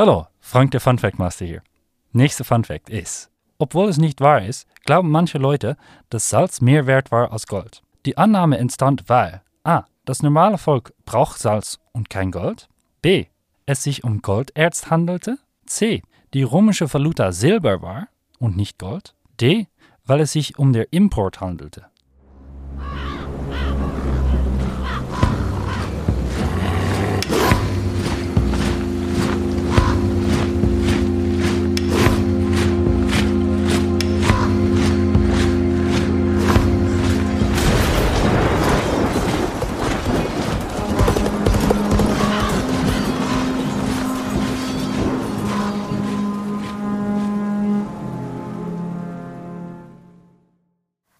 Hallo, 0.00 0.28
Frank 0.40 0.70
der 0.70 0.80
Funfact 0.80 1.18
Master 1.18 1.44
hier. 1.44 1.62
Nächster 2.12 2.42
Funfact 2.42 2.88
ist, 2.88 3.30
obwohl 3.58 3.86
es 3.90 3.98
nicht 3.98 4.22
wahr 4.22 4.42
ist, 4.42 4.66
glauben 4.86 5.10
manche 5.10 5.36
Leute, 5.36 5.76
dass 6.08 6.30
Salz 6.30 6.62
mehr 6.62 6.86
wert 6.86 7.12
war 7.12 7.32
als 7.32 7.46
Gold. 7.46 7.82
Die 8.06 8.16
Annahme 8.16 8.56
entstand, 8.56 9.10
weil 9.10 9.42
a. 9.62 9.84
das 10.06 10.22
normale 10.22 10.56
Volk 10.56 10.94
braucht 11.04 11.38
Salz 11.38 11.78
und 11.92 12.08
kein 12.08 12.30
Gold, 12.30 12.70
b. 13.02 13.26
es 13.66 13.82
sich 13.82 14.02
um 14.02 14.22
Golderz 14.22 14.88
handelte, 14.88 15.36
c. 15.66 16.02
die 16.32 16.44
römische 16.44 16.90
Valuta 16.90 17.30
Silber 17.32 17.82
war 17.82 18.08
und 18.38 18.56
nicht 18.56 18.78
Gold, 18.78 19.14
d. 19.38 19.66
weil 20.06 20.20
es 20.20 20.32
sich 20.32 20.58
um 20.58 20.72
der 20.72 20.94
Import 20.94 21.42
handelte. 21.42 21.89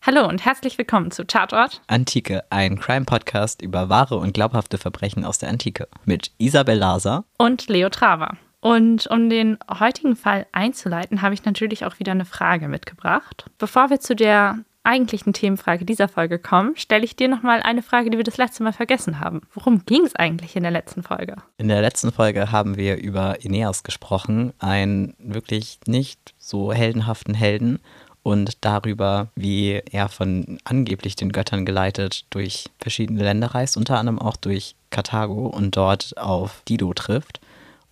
Hallo 0.03 0.27
und 0.27 0.47
herzlich 0.47 0.79
willkommen 0.79 1.11
zu 1.11 1.27
Tatort 1.27 1.83
Antike, 1.87 2.43
ein 2.49 2.79
Crime-Podcast 2.81 3.61
über 3.61 3.91
wahre 3.91 4.17
und 4.17 4.33
glaubhafte 4.33 4.79
Verbrechen 4.79 5.27
aus 5.27 5.37
der 5.37 5.51
Antike 5.51 5.89
mit 6.07 6.31
Isabel 6.39 6.79
Laser 6.79 7.27
und 7.37 7.69
Leo 7.69 7.91
Traver. 7.91 8.39
Und 8.61 9.09
um 9.09 9.29
den 9.29 9.59
heutigen 9.79 10.17
Fall 10.17 10.47
einzuleiten, 10.53 11.21
habe 11.21 11.35
ich 11.35 11.45
natürlich 11.45 11.85
auch 11.85 11.99
wieder 11.99 12.13
eine 12.13 12.25
Frage 12.25 12.67
mitgebracht. 12.67 13.45
Bevor 13.59 13.91
wir 13.91 14.01
zu 14.01 14.17
der 14.17 14.61
eigentlichen 14.85 15.35
Themenfrage 15.35 15.85
dieser 15.85 16.09
Folge 16.09 16.39
kommen, 16.39 16.77
stelle 16.77 17.05
ich 17.05 17.15
dir 17.15 17.29
nochmal 17.29 17.63
eine 17.63 17.83
Frage, 17.83 18.09
die 18.09 18.17
wir 18.17 18.25
das 18.25 18.39
letzte 18.39 18.63
Mal 18.63 18.73
vergessen 18.73 19.21
haben. 19.21 19.43
Worum 19.53 19.85
ging 19.85 20.07
es 20.07 20.17
eigentlich 20.17 20.57
in 20.57 20.63
der 20.63 20.73
letzten 20.73 21.03
Folge? 21.03 21.37
In 21.59 21.69
der 21.69 21.83
letzten 21.83 22.11
Folge 22.11 22.51
haben 22.51 22.79
wir 22.79 22.97
über 22.97 23.37
Aeneas 23.45 23.83
gesprochen, 23.83 24.55
einen 24.59 25.15
wirklich 25.19 25.79
nicht 25.87 26.35
so 26.39 26.73
heldenhaften 26.73 27.35
Helden 27.35 27.81
und 28.23 28.65
darüber, 28.65 29.29
wie 29.35 29.81
er 29.91 30.09
von 30.09 30.59
angeblich 30.65 31.17
den 31.17 31.33
Göttern 31.33 31.65
geleitet 31.65 32.25
durch 32.31 32.67
verschiedene 32.79 33.23
Länder 33.23 33.49
reist, 33.49 33.77
unter 33.77 33.99
anderem 33.99 34.19
auch 34.19 34.37
durch 34.37 34.75
Karthago 34.91 35.47
und 35.47 35.77
dort 35.77 36.17
auf 36.19 36.63
Dido 36.69 36.93
trifft. 36.93 37.41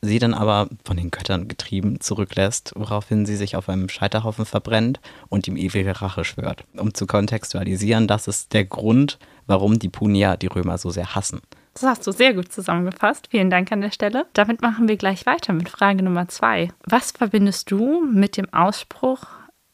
Sie 0.01 0.21
dann 0.21 0.35
aber 0.35 0.69
von 0.85 0.97
den 0.97 1.11
Göttern 1.11 1.49
getrieben 1.49 2.01
zurücklässt, 2.01 2.73
woraufhin 2.77 3.27
sie 3.27 3.35
sich 3.35 3.57
auf 3.57 3.69
einem 3.69 3.89
Scheiterhaufen 3.89 4.47
verbrennt 4.47 5.01
und 5.29 5.49
ihm 5.49 5.57
ewige 5.57 6.01
Rache 6.01 6.25
schwört. 6.25 6.63
Um 6.77 6.95
zu 6.95 7.07
kontextualisieren, 7.07 8.07
das 8.07 8.29
ist 8.29 8.53
der 8.53 8.65
Grund, 8.65 9.19
warum 9.47 9.81
die 9.81 9.89
Punier 9.89 10.37
die 10.37 10.47
Römer 10.47 10.79
so 10.79 10.91
sehr 10.91 11.17
hassen. 11.17 11.41
Das 11.75 11.83
hast 11.83 12.07
du 12.07 12.13
sehr 12.13 12.35
gut 12.35 12.53
zusammengefasst. 12.53 13.29
Vielen 13.31 13.51
Dank 13.51 13.73
an 13.73 13.81
der 13.81 13.91
Stelle. 13.91 14.27
Damit 14.35 14.63
machen 14.63 14.89
wir 14.89 14.97
gleich 14.97 15.27
weiter 15.27 15.53
mit 15.53 15.69
Frage 15.69 16.03
Nummer 16.03 16.29
zwei. 16.29 16.69
Was 16.85 17.13
verbindest 17.13 17.71
du 17.71 18.05
mit 18.05 18.37
dem 18.37 18.53
Ausspruch 18.53 19.27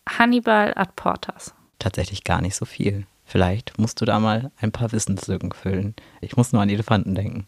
Hannibal 0.08 0.72
ad 0.76 0.92
Portas? 0.96 1.54
Tatsächlich 1.78 2.24
gar 2.24 2.40
nicht 2.40 2.56
so 2.56 2.64
viel. 2.64 3.06
Vielleicht 3.24 3.78
musst 3.78 4.00
du 4.00 4.04
da 4.04 4.20
mal 4.20 4.50
ein 4.60 4.72
paar 4.72 4.92
Wissenslücken 4.92 5.52
füllen. 5.52 5.94
Ich 6.20 6.36
muss 6.36 6.52
nur 6.52 6.62
an 6.62 6.68
Elefanten 6.68 7.14
denken. 7.14 7.46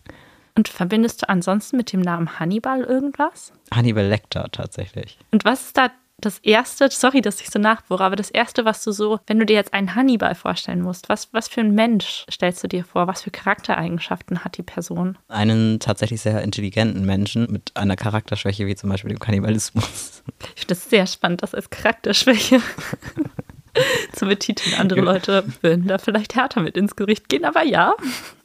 Und 0.55 0.69
verbindest 0.69 1.23
du 1.23 1.29
ansonsten 1.29 1.77
mit 1.77 1.93
dem 1.93 2.01
Namen 2.01 2.41
Hannibal 2.41 2.81
irgendwas? 2.81 3.53
Hannibal 3.73 4.07
Lecter 4.07 4.49
tatsächlich. 4.51 5.19
Und 5.31 5.45
was 5.45 5.67
ist 5.67 5.77
da 5.77 5.91
das 6.19 6.39
erste, 6.39 6.89
sorry, 6.91 7.21
dass 7.21 7.41
ich 7.41 7.51
so 7.51 7.59
nachbohre, 7.59 8.03
aber 8.03 8.17
das 8.17 8.31
erste, 8.31 8.65
was 8.65 8.83
du 8.83 8.91
so, 8.91 9.21
wenn 9.27 9.39
du 9.39 9.45
dir 9.45 9.55
jetzt 9.55 9.75
einen 9.75 9.95
Hannibal 9.95 10.35
vorstellen 10.35 10.81
musst, 10.81 11.09
was, 11.09 11.33
was 11.33 11.49
für 11.49 11.61
ein 11.61 11.75
Mensch 11.75 12.25
stellst 12.31 12.65
du 12.65 12.69
dir 12.69 12.85
vor? 12.85 13.07
Was 13.07 13.23
für 13.23 13.31
Charaktereigenschaften 13.31 14.43
hat 14.43 14.57
die 14.57 14.63
Person? 14.63 15.19
Einen 15.29 15.79
tatsächlich 15.79 16.23
sehr 16.23 16.43
intelligenten 16.43 17.05
Menschen 17.05 17.51
mit 17.51 17.77
einer 17.77 17.97
Charakterschwäche 17.97 18.67
wie 18.67 18.77
zum 18.77 18.91
Beispiel 18.91 19.11
dem 19.11 19.19
Kannibalismus. 19.19 20.23
Ich 20.55 20.61
finde 20.61 20.75
das 20.75 20.89
sehr 20.89 21.07
spannend, 21.07 21.43
das 21.43 21.55
als 21.55 21.69
Charakterschwäche 21.69 22.61
zu 24.13 24.27
betiteln. 24.27 24.75
Andere 24.81 25.03
Leute 25.03 25.45
würden 25.61 25.87
da 25.87 25.99
vielleicht 25.99 26.35
härter 26.35 26.63
mit 26.63 26.79
ins 26.79 26.97
Gericht 26.97 27.29
gehen, 27.29 27.45
aber 27.45 27.63
ja. 27.63 27.95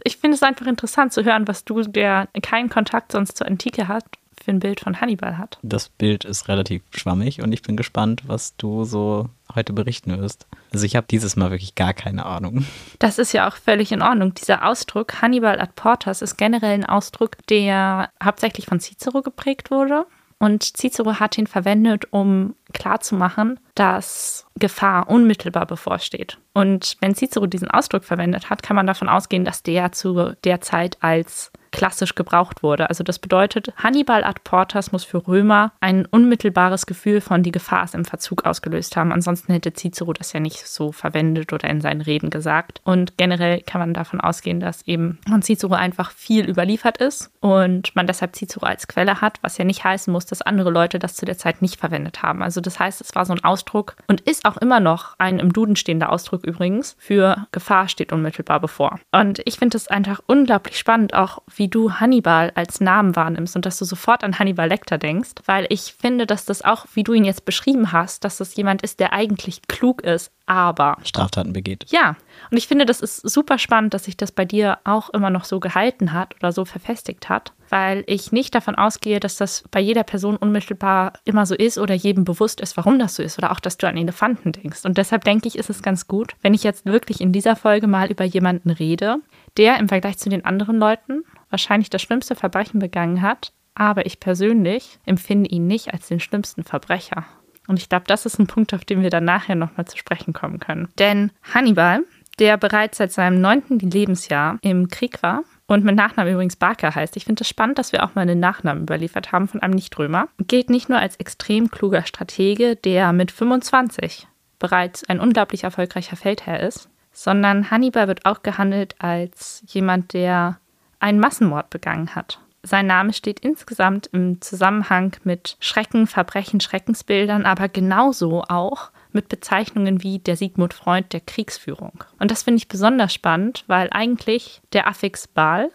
Ich 0.04 0.18
finde 0.18 0.36
es 0.36 0.44
einfach 0.44 0.68
interessant 0.68 1.14
zu 1.14 1.24
hören, 1.24 1.48
was 1.48 1.64
du, 1.64 1.82
der 1.84 2.28
keinen 2.42 2.70
Kontakt 2.70 3.14
sonst 3.14 3.38
zur 3.38 3.48
Antike 3.48 3.88
hat, 3.88 4.04
für 4.44 4.52
ein 4.52 4.60
Bild 4.60 4.80
von 4.80 5.00
Hannibal 5.00 5.38
hat. 5.38 5.58
Das 5.62 5.90
Bild 5.90 6.26
ist 6.26 6.48
relativ 6.48 6.82
schwammig 6.92 7.42
und 7.42 7.52
ich 7.52 7.62
bin 7.62 7.78
gespannt, 7.78 8.24
was 8.28 8.56
du 8.58 8.84
so 8.84 9.30
heute 9.56 9.74
berichten 9.74 10.18
wirst. 10.20 10.48
Also 10.74 10.86
ich 10.86 10.96
habe 10.96 11.08
dieses 11.10 11.36
Mal 11.36 11.52
wirklich 11.52 11.76
gar 11.76 11.94
keine 11.94 12.26
Ahnung. 12.26 12.66
Das 13.00 13.18
ist 13.18 13.34
ja 13.34 13.48
auch 13.48 13.56
völlig 13.56 13.92
in 13.92 14.02
Ordnung. 14.02 14.34
Dieser 14.34 14.68
Ausdruck 14.68 15.22
Hannibal 15.22 15.60
ad 15.60 15.74
Portas 15.76 16.22
ist 16.22 16.38
generell 16.38 16.74
ein 16.74 16.86
Ausdruck, 16.86 17.38
der 17.48 18.10
hauptsächlich 18.24 18.66
von 18.66 18.80
Cicero 18.80 19.22
geprägt 19.22 19.72
wurde. 19.72 20.06
Und 20.42 20.64
Cicero 20.76 21.20
hat 21.20 21.38
ihn 21.38 21.46
verwendet, 21.46 22.06
um 22.10 22.56
klarzumachen, 22.74 23.60
dass 23.76 24.48
Gefahr 24.56 25.08
unmittelbar 25.08 25.68
bevorsteht. 25.68 26.40
Und 26.54 26.98
wenn 27.00 27.14
Cicero 27.14 27.46
diesen 27.46 27.70
Ausdruck 27.70 28.04
verwendet 28.04 28.50
hat, 28.50 28.64
kann 28.64 28.76
man 28.76 28.88
davon 28.88 29.08
ausgehen, 29.08 29.46
dass 29.46 29.62
der 29.62 29.92
zu 29.92 30.34
der 30.44 30.60
Zeit 30.62 30.98
als 31.02 31.52
klassisch 31.82 32.14
gebraucht 32.14 32.62
wurde. 32.62 32.90
Also 32.90 33.04
das 33.04 33.18
bedeutet, 33.18 33.74
Hannibal 33.76 34.24
ad 34.24 34.42
Portas 34.44 34.92
muss 34.92 35.04
für 35.04 35.26
Römer 35.28 35.72
ein 35.80 36.06
unmittelbares 36.06 36.86
Gefühl 36.86 37.22
von 37.22 37.42
die 37.42 37.52
Gefahr 37.52 37.84
ist 37.84 37.96
im 37.96 38.06
Verzug 38.06 38.46
ausgelöst 38.46 38.96
haben. 38.96 39.12
Ansonsten 39.12 39.52
hätte 39.52 39.74
Cicero 39.74 40.14
das 40.14 40.32
ja 40.32 40.40
nicht 40.40 40.68
so 40.68 40.92
verwendet 40.92 41.54
oder 41.54 41.68
in 41.72 41.82
seinen 41.82 42.02
Reden 42.02 42.30
gesagt. 42.30 42.82
Und 42.84 43.18
generell 43.18 43.62
kann 43.62 43.82
man 43.82 43.96
davon 43.96 44.22
ausgehen, 44.22 44.60
dass 44.60 44.84
eben 44.84 45.18
von 45.28 45.42
Cicero 45.42 45.74
einfach 45.74 46.12
viel 46.12 46.48
überliefert 46.48 46.98
ist 46.98 47.32
und 47.40 47.96
man 47.96 48.06
deshalb 48.06 48.36
Cicero 48.36 48.68
als 48.68 48.88
Quelle 48.88 49.20
hat, 49.20 49.40
was 49.42 49.58
ja 49.58 49.66
nicht 49.66 49.84
heißen 49.84 50.14
muss, 50.14 50.28
dass 50.28 50.44
andere 50.44 50.70
Leute 50.70 51.00
das 51.00 51.16
zu 51.16 51.26
der 51.26 51.40
Zeit 51.40 51.64
nicht 51.64 51.80
verwendet 51.80 52.22
haben. 52.22 52.44
Also 52.44 52.62
das 52.62 52.78
heißt, 52.78 53.02
es 53.02 53.16
war 53.16 53.26
so 53.26 53.34
ein 53.34 53.44
Ausdruck 53.44 53.96
und 54.06 54.22
ist 54.22 54.46
auch 54.46 54.58
immer 54.58 54.80
noch 54.80 55.16
ein 55.18 55.40
im 55.40 55.52
Duden 55.52 55.76
stehender 55.76 56.12
Ausdruck 56.12 56.44
übrigens 56.44 56.96
für 57.00 57.48
Gefahr 57.52 57.88
steht 57.88 58.14
unmittelbar 58.14 58.60
bevor. 58.60 59.00
Und 59.12 59.42
ich 59.46 59.58
finde 59.58 59.78
es 59.78 59.88
einfach 59.88 60.20
unglaublich 60.28 60.78
spannend, 60.78 61.16
auch 61.16 61.42
wie 61.56 61.71
du 61.72 61.94
Hannibal 61.94 62.52
als 62.56 62.80
Namen 62.82 63.16
wahrnimmst 63.16 63.56
und 63.56 63.66
dass 63.66 63.78
du 63.80 63.86
sofort 63.86 64.24
an 64.24 64.38
Hannibal 64.38 64.70
Lecter 64.70 64.98
denkst, 64.98 65.32
weil 65.46 65.66
ich 65.70 65.96
finde, 65.98 66.28
dass 66.28 66.46
das 66.46 66.64
auch, 66.64 66.86
wie 66.94 67.04
du 67.04 67.14
ihn 67.14 67.26
jetzt 67.26 67.46
beschrieben 67.46 67.92
hast, 67.92 68.24
dass 68.24 68.38
das 68.38 68.56
jemand 68.56 68.84
ist, 68.84 69.00
der 69.00 69.14
eigentlich 69.14 69.64
klug 69.68 70.02
ist, 70.02 70.32
aber 70.46 70.98
Straftaten 71.04 71.54
begeht. 71.54 71.86
Ja, 71.90 72.18
und 72.50 72.58
ich 72.58 72.68
finde, 72.68 72.86
das 72.86 73.02
ist 73.02 73.18
super 73.18 73.58
spannend, 73.58 73.94
dass 73.94 74.04
sich 74.04 74.18
das 74.18 74.32
bei 74.32 74.44
dir 74.44 74.80
auch 74.84 75.10
immer 75.12 75.30
noch 75.30 75.46
so 75.46 75.60
gehalten 75.60 76.12
hat 76.12 76.36
oder 76.36 76.52
so 76.52 76.66
verfestigt 76.66 77.30
hat, 77.30 77.54
weil 77.70 78.04
ich 78.06 78.34
nicht 78.34 78.54
davon 78.54 78.76
ausgehe, 78.76 79.22
dass 79.22 79.38
das 79.38 79.64
bei 79.72 79.80
jeder 79.80 80.04
Person 80.04 80.36
unmittelbar 80.36 81.14
immer 81.24 81.46
so 81.46 81.56
ist 81.56 81.78
oder 81.78 81.94
jedem 81.94 82.26
bewusst 82.26 82.60
ist, 82.60 82.76
warum 82.76 83.00
das 83.00 83.16
so 83.16 83.24
ist 83.24 83.38
oder 83.38 83.52
auch, 83.52 83.62
dass 83.62 83.78
du 83.78 83.88
an 83.88 83.96
Elefanten 83.96 84.52
denkst. 84.52 84.84
Und 84.84 84.98
deshalb 84.98 85.24
denke 85.24 85.48
ich, 85.48 85.58
ist 85.58 85.70
es 85.70 85.82
ganz 85.82 86.08
gut, 86.08 86.34
wenn 86.42 86.54
ich 86.54 86.64
jetzt 86.64 86.86
wirklich 86.86 87.22
in 87.22 87.32
dieser 87.32 87.56
Folge 87.56 87.88
mal 87.88 88.12
über 88.12 88.26
jemanden 88.26 88.72
rede, 88.72 89.18
der 89.56 89.80
im 89.80 89.88
Vergleich 89.88 90.18
zu 90.18 90.30
den 90.30 90.44
anderen 90.44 90.78
Leuten 90.78 91.24
wahrscheinlich 91.52 91.90
das 91.90 92.02
schlimmste 92.02 92.36
Verbrechen 92.36 92.80
begangen 92.80 93.22
hat, 93.22 93.54
aber 93.76 94.06
ich 94.06 94.20
persönlich 94.20 95.00
empfinde 95.06 95.50
ihn 95.50 95.68
nicht 95.68 95.94
als 95.94 96.08
den 96.08 96.20
schlimmsten 96.20 96.64
Verbrecher. 96.64 97.26
Und 97.68 97.78
ich 97.78 97.90
glaube, 97.90 98.06
das 98.08 98.26
ist 98.26 98.40
ein 98.40 98.48
Punkt, 98.48 98.74
auf 98.74 98.84
den 98.84 99.04
wir 99.04 99.10
dann 99.10 99.26
nachher 99.26 99.56
nochmal 99.56 99.86
zu 99.86 99.98
sprechen 99.98 100.34
kommen 100.34 100.60
können. 100.60 100.90
Denn 100.98 101.32
Hannibal, 101.54 102.04
der 102.40 102.58
bereits 102.58 102.98
seit 102.98 103.12
seinem 103.12 103.40
neunten 103.40 103.80
Lebensjahr 103.80 104.58
im 104.62 104.88
Krieg 104.88 105.22
war 105.22 105.44
und 105.68 105.86
mit 105.86 105.96
Nachnamen 105.96 106.34
übrigens 106.34 106.56
Barker 106.56 106.96
heißt, 106.96 107.16
ich 107.16 107.26
finde 107.26 107.42
es 107.42 107.48
das 107.48 107.50
spannend, 107.50 107.78
dass 107.78 107.92
wir 107.92 108.04
auch 108.04 108.16
mal 108.16 108.22
einen 108.22 108.40
Nachnamen 108.40 108.84
überliefert 108.84 109.32
haben 109.32 109.48
von 109.48 109.62
einem 109.62 109.74
Nichtrömer, 109.74 110.28
gilt 110.40 110.70
nicht 110.70 110.90
nur 110.90 111.00
als 111.00 111.16
extrem 111.18 111.70
kluger 111.72 112.06
Stratege, 112.06 112.76
der 112.76 113.14
mit 113.14 113.32
25 113.32 114.28
bereits 114.60 115.08
ein 115.08 115.20
unglaublich 115.20 115.64
erfolgreicher 115.64 116.16
Feldherr 116.16 116.60
ist, 116.60 116.90
sondern 117.14 117.72
Hannibal 117.72 118.08
wird 118.08 118.26
auch 118.26 118.44
gehandelt 118.44 118.96
als 119.00 119.64
jemand, 119.68 120.14
der 120.14 120.60
einen 121.02 121.20
Massenmord 121.20 121.70
begangen 121.70 122.16
hat. 122.16 122.40
Sein 122.64 122.86
Name 122.86 123.12
steht 123.12 123.40
insgesamt 123.40 124.08
im 124.14 124.40
Zusammenhang 124.40 125.16
mit 125.24 125.58
Schrecken, 125.60 126.06
Verbrechen, 126.06 126.60
Schreckensbildern, 126.60 127.46
aber 127.46 127.70
genauso 127.70 128.44
auch 128.44 128.92
mit 129.12 129.30
Bezeichnungen 129.30 130.04
wie 130.04 130.20
der 130.20 130.36
Sigmund 130.36 130.74
Freund 130.74 131.12
der 131.12 131.22
Kriegsführung. 131.22 132.04
Und 132.20 132.30
das 132.30 132.44
finde 132.44 132.58
ich 132.58 132.68
besonders 132.68 133.14
spannend, 133.14 133.64
weil 133.68 133.90
eigentlich 133.92 134.62
der 134.74 134.88
Affix 134.88 135.28
Baal 135.28 135.72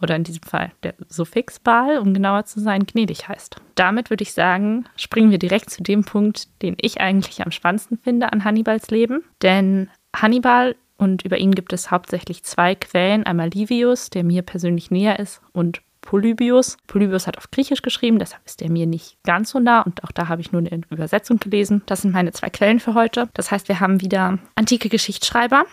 oder 0.00 0.14
in 0.14 0.24
diesem 0.24 0.42
Fall 0.42 0.72
der 0.82 0.94
Suffix 1.08 1.58
Baal, 1.58 1.98
um 1.98 2.12
genauer 2.12 2.44
zu 2.44 2.60
sein, 2.60 2.84
gnädig 2.84 3.28
heißt. 3.28 3.56
Damit 3.74 4.10
würde 4.10 4.22
ich 4.22 4.34
sagen, 4.34 4.84
springen 4.96 5.30
wir 5.30 5.38
direkt 5.38 5.70
zu 5.70 5.82
dem 5.82 6.04
Punkt, 6.04 6.48
den 6.62 6.76
ich 6.80 7.00
eigentlich 7.00 7.42
am 7.42 7.50
spannendsten 7.50 7.98
finde 7.98 8.30
an 8.30 8.44
Hannibals 8.44 8.90
Leben. 8.90 9.24
Denn 9.40 9.88
Hannibal 10.14 10.76
und 10.98 11.24
über 11.24 11.38
ihn 11.38 11.52
gibt 11.52 11.72
es 11.72 11.90
hauptsächlich 11.90 12.42
zwei 12.42 12.74
Quellen. 12.74 13.24
Einmal 13.24 13.48
Livius, 13.48 14.10
der 14.10 14.24
mir 14.24 14.42
persönlich 14.42 14.90
näher 14.90 15.18
ist, 15.18 15.40
und 15.52 15.82
Polybius. 16.06 16.78
Polybius 16.86 17.26
hat 17.26 17.36
auf 17.36 17.50
Griechisch 17.50 17.82
geschrieben, 17.82 18.18
deshalb 18.18 18.42
ist 18.46 18.62
er 18.62 18.70
mir 18.70 18.86
nicht 18.86 19.18
ganz 19.24 19.50
so 19.50 19.58
nah 19.58 19.82
und 19.82 20.04
auch 20.04 20.12
da 20.12 20.28
habe 20.28 20.40
ich 20.40 20.52
nur 20.52 20.60
eine 20.60 20.82
Übersetzung 20.88 21.38
gelesen. 21.38 21.82
Das 21.86 22.02
sind 22.02 22.12
meine 22.12 22.32
zwei 22.32 22.48
Quellen 22.48 22.80
für 22.80 22.94
heute. 22.94 23.28
Das 23.34 23.50
heißt, 23.50 23.68
wir 23.68 23.80
haben 23.80 24.00
wieder 24.00 24.38
antike 24.54 24.88
Geschichtsschreiber, 24.88 25.64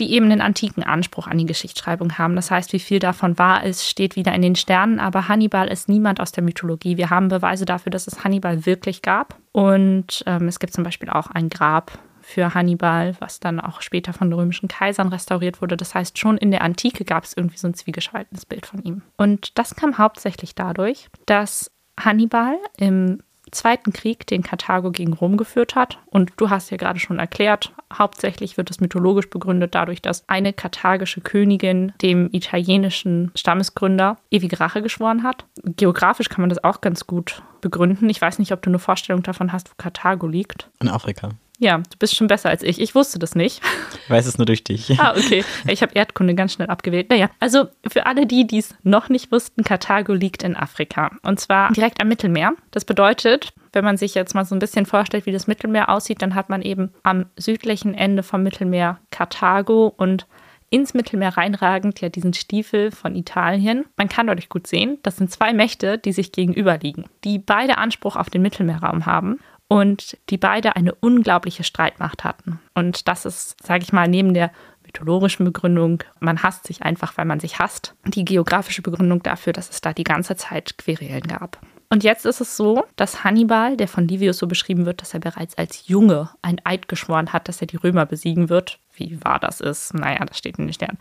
die 0.00 0.12
eben 0.12 0.26
einen 0.26 0.40
antiken 0.40 0.82
Anspruch 0.82 1.26
an 1.26 1.36
die 1.36 1.44
Geschichtsschreibung 1.44 2.16
haben. 2.16 2.34
Das 2.34 2.50
heißt, 2.50 2.72
wie 2.72 2.78
viel 2.78 2.98
davon 2.98 3.38
wahr 3.38 3.64
ist, 3.64 3.86
steht 3.86 4.16
wieder 4.16 4.32
in 4.32 4.42
den 4.42 4.56
Sternen. 4.56 4.98
Aber 4.98 5.28
Hannibal 5.28 5.68
ist 5.68 5.90
niemand 5.90 6.20
aus 6.20 6.32
der 6.32 6.42
Mythologie. 6.42 6.96
Wir 6.96 7.10
haben 7.10 7.28
Beweise 7.28 7.66
dafür, 7.66 7.90
dass 7.90 8.06
es 8.06 8.24
Hannibal 8.24 8.64
wirklich 8.64 9.02
gab. 9.02 9.36
Und 9.52 10.24
ähm, 10.26 10.48
es 10.48 10.58
gibt 10.58 10.72
zum 10.72 10.84
Beispiel 10.84 11.10
auch 11.10 11.26
ein 11.26 11.50
Grab 11.50 11.98
für 12.22 12.54
Hannibal, 12.54 13.14
was 13.18 13.40
dann 13.40 13.60
auch 13.60 13.82
später 13.82 14.12
von 14.12 14.32
römischen 14.32 14.68
Kaisern 14.68 15.08
restauriert 15.08 15.60
wurde. 15.60 15.76
Das 15.76 15.94
heißt, 15.94 16.18
schon 16.18 16.38
in 16.38 16.50
der 16.50 16.62
Antike 16.62 17.04
gab 17.04 17.24
es 17.24 17.36
irgendwie 17.36 17.58
so 17.58 17.68
ein 17.68 17.74
zwiegespaltenes 17.74 18.46
Bild 18.46 18.66
von 18.66 18.82
ihm. 18.82 19.02
Und 19.16 19.58
das 19.58 19.74
kam 19.74 19.98
hauptsächlich 19.98 20.54
dadurch, 20.54 21.08
dass 21.26 21.70
Hannibal 21.98 22.56
im 22.78 23.18
Zweiten 23.52 23.92
Krieg, 23.92 24.26
den 24.26 24.42
Karthago 24.42 24.90
gegen 24.90 25.12
Rom 25.12 25.36
geführt 25.36 25.74
hat. 25.74 25.98
Und 26.06 26.32
du 26.38 26.48
hast 26.48 26.70
ja 26.70 26.78
gerade 26.78 26.98
schon 26.98 27.18
erklärt, 27.18 27.72
hauptsächlich 27.92 28.56
wird 28.56 28.70
es 28.70 28.80
mythologisch 28.80 29.28
begründet 29.28 29.74
dadurch, 29.74 30.00
dass 30.00 30.26
eine 30.28 30.54
karthagische 30.54 31.20
Königin 31.20 31.92
dem 32.00 32.30
italienischen 32.32 33.30
Stammesgründer 33.34 34.16
ewige 34.30 34.58
Rache 34.58 34.80
geschworen 34.80 35.22
hat. 35.22 35.44
Geografisch 35.64 36.30
kann 36.30 36.40
man 36.40 36.48
das 36.48 36.64
auch 36.64 36.80
ganz 36.80 37.06
gut 37.06 37.42
begründen. 37.60 38.08
Ich 38.08 38.22
weiß 38.22 38.38
nicht, 38.38 38.52
ob 38.52 38.62
du 38.62 38.70
eine 38.70 38.78
Vorstellung 38.78 39.22
davon 39.22 39.52
hast, 39.52 39.70
wo 39.70 39.74
Karthago 39.76 40.26
liegt. 40.26 40.70
In 40.80 40.88
Afrika. 40.88 41.30
Ja, 41.62 41.78
du 41.78 41.96
bist 41.96 42.16
schon 42.16 42.26
besser 42.26 42.48
als 42.48 42.64
ich. 42.64 42.80
Ich 42.80 42.96
wusste 42.96 43.20
das 43.20 43.36
nicht. 43.36 43.62
Ich 44.02 44.10
weiß 44.10 44.26
es 44.26 44.36
nur 44.36 44.46
durch 44.46 44.64
dich. 44.64 44.98
Ah, 44.98 45.14
okay. 45.16 45.44
Ich 45.68 45.80
habe 45.80 45.94
Erdkunde 45.94 46.34
ganz 46.34 46.54
schnell 46.54 46.68
abgewählt. 46.68 47.08
Naja, 47.08 47.30
also 47.38 47.66
für 47.88 48.06
alle 48.06 48.26
die, 48.26 48.48
die 48.48 48.58
es 48.58 48.74
noch 48.82 49.08
nicht 49.08 49.30
wussten, 49.30 49.62
Karthago 49.62 50.12
liegt 50.12 50.42
in 50.42 50.56
Afrika. 50.56 51.12
Und 51.22 51.38
zwar 51.38 51.72
direkt 51.72 52.02
am 52.02 52.08
Mittelmeer. 52.08 52.54
Das 52.72 52.84
bedeutet, 52.84 53.52
wenn 53.72 53.84
man 53.84 53.96
sich 53.96 54.16
jetzt 54.16 54.34
mal 54.34 54.44
so 54.44 54.56
ein 54.56 54.58
bisschen 54.58 54.86
vorstellt, 54.86 55.24
wie 55.24 55.32
das 55.32 55.46
Mittelmeer 55.46 55.88
aussieht, 55.88 56.20
dann 56.20 56.34
hat 56.34 56.48
man 56.48 56.62
eben 56.62 56.90
am 57.04 57.26
südlichen 57.36 57.94
Ende 57.94 58.24
vom 58.24 58.42
Mittelmeer 58.42 58.98
Karthago 59.12 59.86
und 59.96 60.26
ins 60.68 60.94
Mittelmeer 60.94 61.36
reinragend 61.36 62.00
ja 62.00 62.08
diesen 62.08 62.32
Stiefel 62.32 62.90
von 62.90 63.14
Italien. 63.14 63.84
Man 63.96 64.08
kann 64.08 64.26
dadurch 64.26 64.48
gut 64.48 64.66
sehen, 64.66 64.98
das 65.02 65.16
sind 65.16 65.30
zwei 65.30 65.52
Mächte, 65.52 65.98
die 65.98 66.12
sich 66.12 66.32
gegenüberliegen, 66.32 67.04
die 67.24 67.38
beide 67.38 67.76
Anspruch 67.78 68.16
auf 68.16 68.30
den 68.30 68.42
Mittelmeerraum 68.42 69.06
haben 69.06 69.38
und 69.68 70.18
die 70.30 70.38
beide 70.38 70.76
eine 70.76 70.94
unglaubliche 70.94 71.64
Streitmacht 71.64 72.24
hatten. 72.24 72.60
Und 72.74 73.08
das 73.08 73.24
ist, 73.24 73.56
sage 73.64 73.84
ich 73.84 73.92
mal, 73.92 74.08
neben 74.08 74.34
der 74.34 74.50
mythologischen 74.84 75.44
Begründung, 75.44 76.02
man 76.20 76.42
hasst 76.42 76.66
sich 76.66 76.82
einfach, 76.82 77.16
weil 77.16 77.24
man 77.24 77.40
sich 77.40 77.58
hasst, 77.58 77.94
die 78.04 78.24
geografische 78.24 78.82
Begründung 78.82 79.22
dafür, 79.22 79.52
dass 79.52 79.70
es 79.70 79.80
da 79.80 79.92
die 79.92 80.04
ganze 80.04 80.36
Zeit 80.36 80.76
Querelen 80.78 81.22
gab. 81.22 81.58
Und 81.88 82.04
jetzt 82.04 82.24
ist 82.24 82.40
es 82.40 82.56
so, 82.56 82.84
dass 82.96 83.22
Hannibal, 83.22 83.76
der 83.76 83.86
von 83.86 84.08
Livius 84.08 84.38
so 84.38 84.46
beschrieben 84.46 84.86
wird, 84.86 85.02
dass 85.02 85.12
er 85.12 85.20
bereits 85.20 85.58
als 85.58 85.88
Junge 85.88 86.30
ein 86.40 86.58
Eid 86.64 86.88
geschworen 86.88 87.34
hat, 87.34 87.48
dass 87.48 87.60
er 87.60 87.66
die 87.66 87.76
Römer 87.76 88.06
besiegen 88.06 88.48
wird. 88.48 88.78
Wie 88.94 89.22
wahr 89.22 89.38
das 89.38 89.60
ist, 89.60 89.92
naja, 89.92 90.24
das 90.24 90.38
steht 90.38 90.58
in 90.58 90.66
den 90.66 90.72
Sternen 90.72 90.98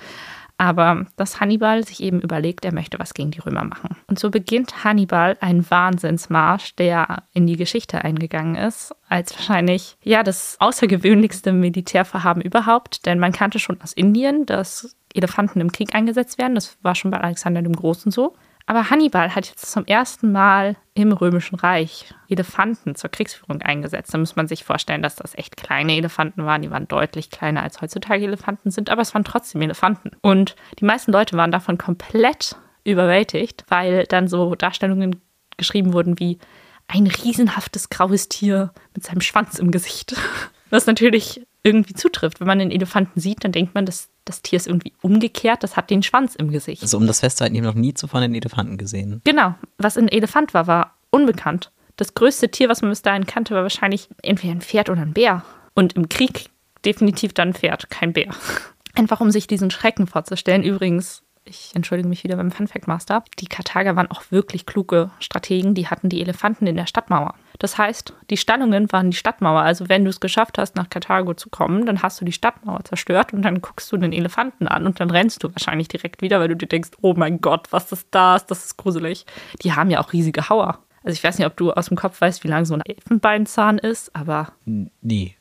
aber 0.62 1.08
dass 1.16 1.40
Hannibal 1.40 1.84
sich 1.84 2.04
eben 2.04 2.22
überlegt, 2.22 2.66
er 2.66 2.74
möchte 2.74 3.00
was 3.00 3.16
gegen 3.16 3.32
die 3.32 3.40
Römer 3.40 3.64
machen. 3.64 3.98
Und 4.06 4.20
so 4.20 4.30
beginnt 4.30 4.84
Hannibal 4.84 5.36
einen 5.42 5.68
Wahnsinnsmarsch, 5.68 6.76
der 6.76 7.24
in 7.34 7.48
die 7.48 7.56
Geschichte 7.56 8.04
eingegangen 8.04 8.54
ist, 8.54 8.94
als 9.10 9.36
wahrscheinlich 9.36 9.98
ja 10.04 10.22
das 10.22 10.58
außergewöhnlichste 10.60 11.52
Militärvorhaben 11.52 12.44
überhaupt, 12.44 13.08
denn 13.08 13.18
man 13.18 13.32
kannte 13.32 13.58
schon 13.58 13.82
aus 13.82 13.94
Indien, 13.94 14.46
dass 14.46 14.96
Elefanten 15.16 15.62
im 15.62 15.72
Krieg 15.72 15.96
eingesetzt 15.96 16.38
werden. 16.38 16.54
Das 16.54 16.78
war 16.84 16.94
schon 16.94 17.10
bei 17.10 17.20
Alexander 17.20 17.64
dem 17.64 17.76
Großen 17.76 18.12
so. 18.12 18.36
Aber 18.66 18.90
Hannibal 18.90 19.36
hat 19.36 19.48
jetzt 19.48 19.72
zum 19.72 19.86
ersten 19.86 20.32
Mal 20.32 20.76
im 20.94 21.12
Römischen 21.12 21.56
Reich 21.56 22.14
Elefanten 22.30 22.96
zur 22.96 23.10
Kriegsführung 23.10 23.62
eingesetzt. 23.62 24.14
Da 24.14 24.18
muss 24.18 24.36
man 24.36 24.48
sich 24.48 24.64
vorstellen, 24.64 25.02
dass 25.02 25.16
das 25.16 25.38
echt 25.38 25.58
kleine 25.58 25.96
Elefanten 25.96 26.46
waren. 26.46 26.62
Die 26.62 26.72
waren 26.72 26.88
deutlich 26.88 27.30
kleiner 27.30 27.64
als 27.64 27.82
heutzutage 27.82 28.26
Elefanten 28.26 28.72
sind, 28.72 28.90
aber 28.90 29.02
es 29.02 29.14
waren 29.14 29.24
trotzdem 29.24 29.62
Elefanten. 29.62 30.12
Und 30.22 30.56
die 30.80 30.86
meisten 30.86 31.12
Leute 31.12 31.38
waren 31.38 31.52
davon 31.52 31.78
komplett 31.78 32.56
überwältigt, 32.84 33.66
weil 33.68 34.06
dann 34.06 34.28
so 34.28 34.56
Darstellungen 34.56 35.22
geschrieben 35.58 35.94
wurden 35.94 36.20
wie 36.20 36.40
ein 36.88 37.08
riesenhaftes 37.08 37.90
graues 37.90 38.28
Tier 38.28 38.74
mit 38.94 39.04
seinem 39.04 39.22
Schwanz 39.22 39.60
im 39.60 39.72
Gesicht. 39.72 40.16
Was 40.70 40.86
natürlich 40.86 41.46
irgendwie 41.64 41.94
zutrifft. 41.94 42.40
Wenn 42.40 42.48
man 42.48 42.60
einen 42.60 42.72
Elefanten 42.72 43.20
sieht, 43.20 43.44
dann 43.44 43.52
denkt 43.52 43.76
man, 43.76 43.86
das, 43.86 44.10
das 44.26 44.42
Tier 44.42 44.58
ist 44.58 44.68
irgendwie 44.68 44.94
umgekehrt, 45.02 45.64
das 45.64 45.76
hat 45.76 45.90
den 45.90 46.04
Schwanz 46.04 46.36
im 46.36 46.52
Gesicht. 46.52 46.82
Also 46.82 46.98
um 46.98 47.08
das 47.08 47.20
festzuhalten, 47.20 47.56
ich 47.56 47.62
habe 47.62 47.76
noch 47.76 47.80
nie 47.80 47.94
zuvor 47.94 48.20
einen 48.20 48.36
Elefanten 48.36 48.78
gesehen. 48.78 49.22
Genau. 49.24 49.56
Was 49.78 49.98
ein 49.98 50.08
Elefant 50.08 50.54
war, 50.54 50.68
war 50.68 50.96
unbekannt. 51.12 51.72
Das 51.98 52.14
größte 52.14 52.50
Tier, 52.50 52.70
was 52.70 52.82
man 52.82 52.90
bis 52.90 53.02
dahin 53.02 53.26
kannte, 53.26 53.54
war 53.54 53.64
wahrscheinlich 53.64 54.10
entweder 54.24 54.54
ein 54.54 54.62
Pferd 54.62 54.90
oder 54.90 55.02
ein 55.02 55.14
Bär. 55.14 55.44
Und 55.74 55.94
im 55.94 56.10
Krieg 56.10 56.50
definitiv 56.84 57.34
dann 57.34 57.50
ein 57.50 57.54
Pferd, 57.54 57.90
kein 57.90 58.14
Bär. 58.14 58.34
Einfach 58.96 59.22
um 59.22 59.32
sich 59.32 59.48
diesen 59.48 59.72
Schrecken 59.72 60.08
vorzustellen. 60.08 60.64
Übrigens, 60.64 61.24
ich 61.46 61.72
entschuldige 61.74 62.08
mich 62.08 62.24
wieder 62.24 62.36
beim 62.36 62.52
Funfact 62.52 62.88
Master, 62.88 63.24
die 63.40 63.48
Karthager 63.48 63.96
waren 63.96 64.10
auch 64.12 64.24
wirklich 64.30 64.66
kluge 64.66 65.12
Strategen, 65.20 65.74
die 65.74 65.88
hatten 65.88 66.10
die 66.10 66.22
Elefanten 66.22 66.68
in 66.68 66.76
der 66.76 66.86
Stadtmauer. 66.86 67.36
Das 67.60 67.78
heißt, 67.78 68.14
die 68.30 68.38
Stallungen 68.38 68.92
waren 68.92 69.12
die 69.12 69.18
Stadtmauer. 69.18 69.62
Also 69.62 69.90
wenn 69.90 70.04
du 70.04 70.10
es 70.10 70.20
geschafft 70.20 70.58
hast, 70.58 70.76
nach 70.76 70.90
Karthago 70.90 71.34
zu 71.34 71.50
kommen, 71.50 71.86
dann 71.86 72.02
hast 72.02 72.22
du 72.22 72.26
die 72.26 72.32
Stadtmauer 72.32 72.84
zerstört 72.84 73.34
und 73.34 73.44
dann 73.44 73.62
guckst 73.62 73.92
du 73.92 73.98
den 73.98 74.14
Elefanten 74.14 74.68
an 74.68 74.86
und 74.86 75.00
dann 75.00 75.12
rennst 75.12 75.44
du 75.44 75.52
wahrscheinlich 75.52 75.88
direkt 75.88 76.22
wieder, 76.22 76.40
weil 76.40 76.48
du 76.48 76.56
dir 76.56 76.68
denkst, 76.68 76.92
oh 77.02 77.14
mein 77.16 77.42
Gott, 77.42 77.68
was 77.72 77.92
ist 77.92 78.08
das? 78.12 78.46
Das 78.46 78.66
ist 78.66 78.78
gruselig. 78.78 79.26
Die 79.64 79.74
haben 79.74 79.90
ja 79.90 80.00
auch 80.00 80.14
riesige 80.14 80.50
Hauer. 80.50 80.80
Also 81.04 81.14
ich 81.14 81.24
weiß 81.24 81.38
nicht, 81.40 81.48
ob 81.48 81.58
du 81.58 81.72
aus 81.72 81.88
dem 81.88 81.98
Kopf 81.98 82.22
weißt, 82.22 82.44
wie 82.44 82.48
lang 82.48 82.66
so 82.66 82.76
ein 82.76 82.82
Elfenbeinzahn 82.82 83.80
ist, 83.80 84.16
aber. 84.16 84.54
Nee. 84.66 85.36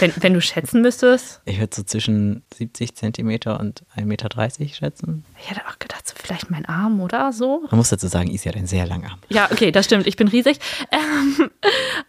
Wenn, 0.00 0.12
wenn 0.20 0.34
du 0.34 0.40
schätzen 0.40 0.82
müsstest. 0.82 1.40
Ich 1.44 1.58
würde 1.58 1.74
so 1.74 1.82
zwischen 1.82 2.42
70 2.54 2.94
Zentimeter 2.94 3.60
und 3.60 3.84
1,30 3.96 4.04
Meter 4.04 4.74
schätzen. 4.74 5.24
Ich 5.40 5.50
hätte 5.50 5.62
auch 5.68 5.78
gedacht, 5.78 6.06
so 6.06 6.14
vielleicht 6.16 6.50
mein 6.50 6.66
Arm 6.66 7.00
oder 7.00 7.32
so. 7.32 7.62
Man 7.70 7.78
muss 7.78 7.90
dazu 7.90 8.08
sagen, 8.08 8.28
Isi 8.28 8.48
hat 8.48 8.56
einen 8.56 8.66
sehr 8.66 8.86
langen 8.86 9.06
Arm. 9.06 9.18
Ja, 9.28 9.48
okay, 9.50 9.70
das 9.70 9.86
stimmt. 9.86 10.06
Ich 10.06 10.16
bin 10.16 10.28
riesig. 10.28 10.58
Ähm, 10.90 11.50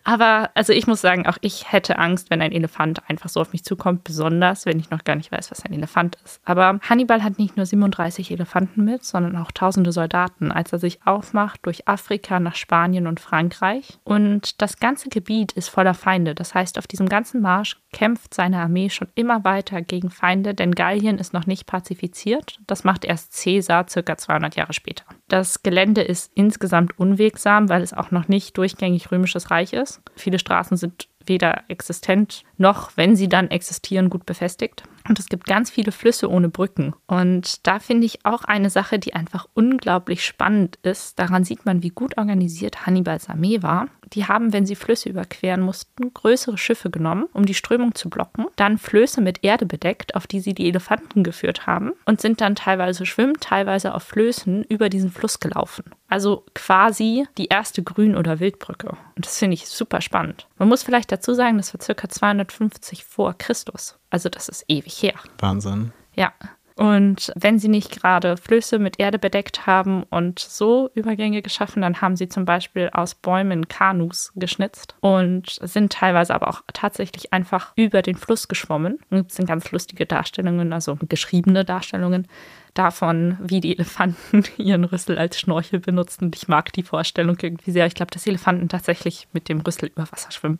aber 0.03 0.51
also 0.55 0.73
ich 0.73 0.87
muss 0.87 1.01
sagen, 1.01 1.27
auch 1.27 1.37
ich 1.41 1.71
hätte 1.71 1.97
Angst, 1.97 2.29
wenn 2.29 2.41
ein 2.41 2.51
Elefant 2.51 3.01
einfach 3.07 3.29
so 3.29 3.39
auf 3.41 3.53
mich 3.53 3.63
zukommt, 3.63 4.03
besonders 4.03 4.65
wenn 4.65 4.79
ich 4.79 4.89
noch 4.89 5.03
gar 5.03 5.15
nicht 5.15 5.31
weiß, 5.31 5.51
was 5.51 5.63
ein 5.63 5.73
Elefant 5.73 6.17
ist. 6.25 6.41
Aber 6.43 6.79
Hannibal 6.81 7.23
hat 7.23 7.39
nicht 7.39 7.55
nur 7.57 7.65
37 7.65 8.31
Elefanten 8.31 8.83
mit, 8.83 9.05
sondern 9.05 9.37
auch 9.37 9.51
tausende 9.51 9.91
Soldaten, 9.91 10.51
als 10.51 10.73
er 10.73 10.79
sich 10.79 11.05
aufmacht 11.05 11.61
durch 11.63 11.87
Afrika 11.87 12.39
nach 12.39 12.55
Spanien 12.55 13.07
und 13.07 13.19
Frankreich. 13.19 13.99
Und 14.03 14.61
das 14.61 14.79
ganze 14.79 15.09
Gebiet 15.09 15.53
ist 15.53 15.69
voller 15.69 15.93
Feinde. 15.93 16.35
Das 16.35 16.53
heißt, 16.53 16.77
auf 16.77 16.87
diesem 16.87 17.07
ganzen 17.07 17.44
Marsch 17.45 17.77
kämpft 17.93 18.33
seine 18.33 18.59
Armee 18.59 18.89
schon 18.89 19.07
immer 19.13 19.43
weiter 19.43 19.83
gegen 19.83 20.09
Feinde, 20.09 20.55
denn 20.55 20.73
Gallien 20.73 21.19
ist 21.19 21.31
noch 21.31 21.45
nicht 21.45 21.67
pazifiziert. 21.67 22.57
Das 22.65 22.83
macht 22.83 23.05
erst 23.05 23.39
Caesar 23.41 23.87
circa 23.87 24.17
200 24.17 24.55
Jahre 24.55 24.73
später. 24.73 25.05
Das 25.27 25.61
Gelände 25.61 26.01
ist 26.01 26.31
insgesamt 26.33 26.97
unwegsam, 26.97 27.69
weil 27.69 27.83
es 27.83 27.93
auch 27.93 28.09
noch 28.09 28.27
nicht 28.27 28.57
durchgängig 28.57 29.11
römisches 29.11 29.51
Reich 29.51 29.73
ist. 29.73 30.01
Viele 30.15 30.39
Straßen 30.39 30.75
sind 30.75 31.07
weder 31.27 31.63
existent 31.67 32.43
noch, 32.57 32.91
wenn 32.95 33.15
sie 33.15 33.27
dann 33.27 33.49
existieren, 33.49 34.09
gut 34.09 34.25
befestigt. 34.25 34.83
Und 35.07 35.19
es 35.19 35.27
gibt 35.27 35.45
ganz 35.45 35.69
viele 35.69 35.91
Flüsse 35.91 36.29
ohne 36.29 36.49
Brücken. 36.49 36.93
Und 37.05 37.67
da 37.67 37.79
finde 37.79 38.05
ich 38.05 38.25
auch 38.25 38.43
eine 38.43 38.69
Sache, 38.69 38.97
die 38.97 39.13
einfach 39.13 39.47
unglaublich 39.53 40.25
spannend 40.25 40.79
ist. 40.81 41.19
Daran 41.19 41.43
sieht 41.43 41.65
man, 41.65 41.83
wie 41.83 41.89
gut 41.89 42.17
organisiert 42.17 42.85
Hannibals 42.85 43.29
Armee 43.29 43.61
war. 43.61 43.87
Die 44.13 44.25
haben, 44.25 44.53
wenn 44.53 44.65
sie 44.65 44.75
Flüsse 44.75 45.09
überqueren 45.09 45.61
mussten, 45.61 46.13
größere 46.13 46.57
Schiffe 46.57 46.89
genommen, 46.89 47.25
um 47.33 47.45
die 47.45 47.53
Strömung 47.53 47.95
zu 47.95 48.09
blocken, 48.09 48.45
dann 48.55 48.77
Flöße 48.77 49.21
mit 49.21 49.43
Erde 49.43 49.65
bedeckt, 49.65 50.15
auf 50.15 50.27
die 50.27 50.39
sie 50.39 50.53
die 50.53 50.67
Elefanten 50.67 51.23
geführt 51.23 51.67
haben 51.67 51.91
und 52.05 52.21
sind 52.21 52.41
dann 52.41 52.55
teilweise 52.55 53.05
schwimmen, 53.05 53.35
teilweise 53.39 53.93
auf 53.93 54.03
Flößen 54.03 54.63
über 54.63 54.89
diesen 54.89 55.11
Fluss 55.11 55.39
gelaufen. 55.39 55.85
Also 56.07 56.45
quasi 56.53 57.25
die 57.37 57.47
erste 57.47 57.83
Grün- 57.83 58.15
oder 58.15 58.39
Wildbrücke. 58.39 58.89
Und 59.15 59.25
das 59.25 59.39
finde 59.39 59.55
ich 59.55 59.67
super 59.67 60.01
spannend. 60.01 60.47
Man 60.57 60.69
muss 60.69 60.83
vielleicht 60.83 61.11
dazu 61.11 61.33
sagen, 61.33 61.57
das 61.57 61.73
war 61.73 61.81
circa 61.81 62.07
250 62.07 63.05
vor 63.05 63.33
Christus. 63.37 63.97
Also 64.09 64.29
das 64.29 64.47
ist 64.47 64.65
ewig 64.67 65.01
her. 65.01 65.15
Wahnsinn. 65.39 65.91
Ja. 66.13 66.33
Und 66.77 67.31
wenn 67.35 67.57
sie 67.57 67.69
nicht 67.69 68.01
gerade 68.01 68.35
Flöße 68.35 68.79
mit 68.79 68.99
Erde 68.99 69.17
bedeckt 69.17 69.65
haben 69.65 70.03
und 70.03 70.39
so 70.39 70.89
Übergänge 70.93 71.41
geschaffen, 71.41 71.81
dann 71.81 72.01
haben 72.01 72.17
sie 72.17 72.27
zum 72.27 72.43
Beispiel 72.43 72.89
aus 72.91 73.15
Bäumen 73.15 73.69
Kanus 73.69 74.33
geschnitzt 74.35 74.95
und 74.99 75.57
sind 75.61 75.93
teilweise 75.93 76.35
aber 76.35 76.49
auch 76.49 76.63
tatsächlich 76.73 77.31
einfach 77.31 77.71
über 77.77 78.01
den 78.01 78.17
Fluss 78.17 78.49
geschwommen. 78.49 78.99
Es 79.09 79.35
sind 79.35 79.47
ganz 79.47 79.71
lustige 79.71 80.05
Darstellungen, 80.05 80.73
also 80.73 80.97
geschriebene 81.07 81.63
Darstellungen 81.63 82.27
davon, 82.73 83.37
wie 83.41 83.61
die 83.61 83.73
Elefanten 83.73 84.43
ihren 84.57 84.83
Rüssel 84.83 85.17
als 85.17 85.39
Schnorchel 85.39 85.79
benutzen. 85.79 86.29
Ich 86.35 86.49
mag 86.49 86.73
die 86.73 86.83
Vorstellung 86.83 87.37
irgendwie 87.41 87.71
sehr. 87.71 87.85
Ich 87.85 87.95
glaube, 87.95 88.11
dass 88.11 88.27
Elefanten 88.27 88.67
tatsächlich 88.67 89.29
mit 89.31 89.47
dem 89.47 89.61
Rüssel 89.61 89.87
über 89.87 90.11
Wasser 90.11 90.31
schwimmen. 90.31 90.59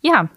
Ja, 0.00 0.28